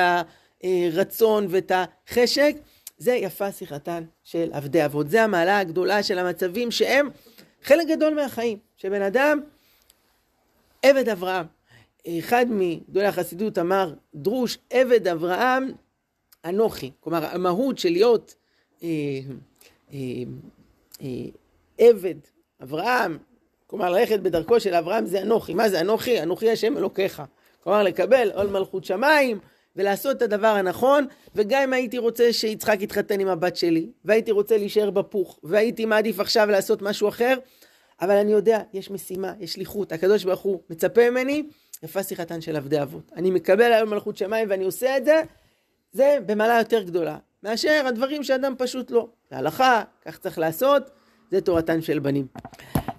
הרצון 0.64 1.48
ואת 1.50 1.72
החשק. 1.76 2.56
זה 2.98 3.14
יפה 3.14 3.52
שיחתן 3.52 4.04
של 4.24 4.50
עבדי 4.54 4.86
אבות. 4.86 5.10
זה 5.10 5.24
המעלה 5.24 5.60
הגדולה 5.60 6.04
של 6.04 6.20
המצבים 6.20 6.72
שהם 6.72 7.10
חלק 7.66 7.88
גדול 7.88 8.14
מהחיים. 8.14 8.58
שבן 8.78 9.02
אדם, 9.02 9.40
עבד 10.84 11.10
אברהם, 11.10 11.46
אחד 12.20 12.46
מגדולי 12.50 13.06
החסידות 13.06 13.58
אמר, 13.58 13.94
דרוש 14.16 14.58
עבד 14.70 15.08
אברהם 15.08 15.72
אנוכי. 16.46 16.92
כלומר, 17.00 17.26
המהות 17.26 17.78
של 17.78 17.90
להיות 17.90 18.36
אה, 18.84 18.90
אה, 19.94 19.98
אה, 21.02 21.08
עבד 21.78 22.16
אברהם, 22.64 23.18
כלומר 23.68 23.90
ללכת 23.90 24.20
בדרכו 24.20 24.60
של 24.60 24.74
אברהם 24.74 25.06
זה 25.06 25.22
אנוכי. 25.22 25.54
מה 25.54 25.70
זה 25.70 25.82
אנוכי? 25.82 26.24
אנוכי 26.24 26.52
השם 26.52 26.78
אלוקיך. 26.78 27.24
כלומר 27.64 27.84
לקבל 27.84 28.32
עול 28.34 28.48
מלכות 28.48 28.86
שמיים 28.86 29.40
ולעשות 29.76 30.18
את 30.18 30.22
הדבר 30.22 30.48
הנכון, 30.48 31.06
וגם 31.36 31.62
אם 31.62 31.74
הייתי 31.74 31.98
רוצה 31.98 32.34
שיצחק 32.34 32.78
יתחתן 32.82 33.20
עם 33.20 33.28
הבת 33.28 33.56
שלי, 33.56 33.90
והייתי 34.06 34.32
רוצה 34.32 34.58
להישאר 34.58 34.90
בפוך, 34.90 35.40
והייתי 35.44 35.86
מעדיף 35.86 36.20
עכשיו 36.20 36.50
לעשות 36.50 36.82
משהו 36.82 37.10
אחר, 37.10 37.38
אבל 38.02 38.16
אני 38.16 38.32
יודע, 38.32 38.60
יש 38.74 38.92
משימה, 38.92 39.34
יש 39.40 39.54
שליחות, 39.54 39.92
הקדוש 39.92 40.24
ברוך 40.24 40.42
הוא 40.42 40.60
מצפה 40.70 41.10
ממני, 41.10 41.44
יפה 41.84 42.04
שיחתן 42.04 42.42
של 42.42 42.56
עבדי 42.56 42.82
אבות. 42.82 43.12
אני 43.16 43.32
מקבל 43.32 43.74
היום 43.74 43.90
מלכות 43.90 44.18
שמיים 44.18 44.50
ואני 44.50 44.66
עושה 44.66 44.98
את 44.98 45.06
זה, 45.06 45.22
זה 45.92 46.18
במעלה 46.26 46.58
יותר 46.60 46.84
גדולה, 46.84 47.18
מאשר 47.44 47.84
הדברים 47.88 48.24
שאדם 48.24 48.54
פשוט 48.58 48.92
לא. 48.92 49.08
זה 49.30 49.38
הלכה, 49.38 49.84
כך 50.06 50.18
צריך 50.18 50.40
לעשות, 50.40 50.90
זה 51.32 51.42
תורתן 51.42 51.82
של 51.82 52.00
בנים. 52.00 52.28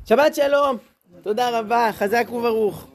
שבת 0.04 0.34
שלום, 0.34 0.76
תודה 1.22 1.58
רבה, 1.58 1.90
חזק 1.92 2.26
וברוך. 2.28 2.90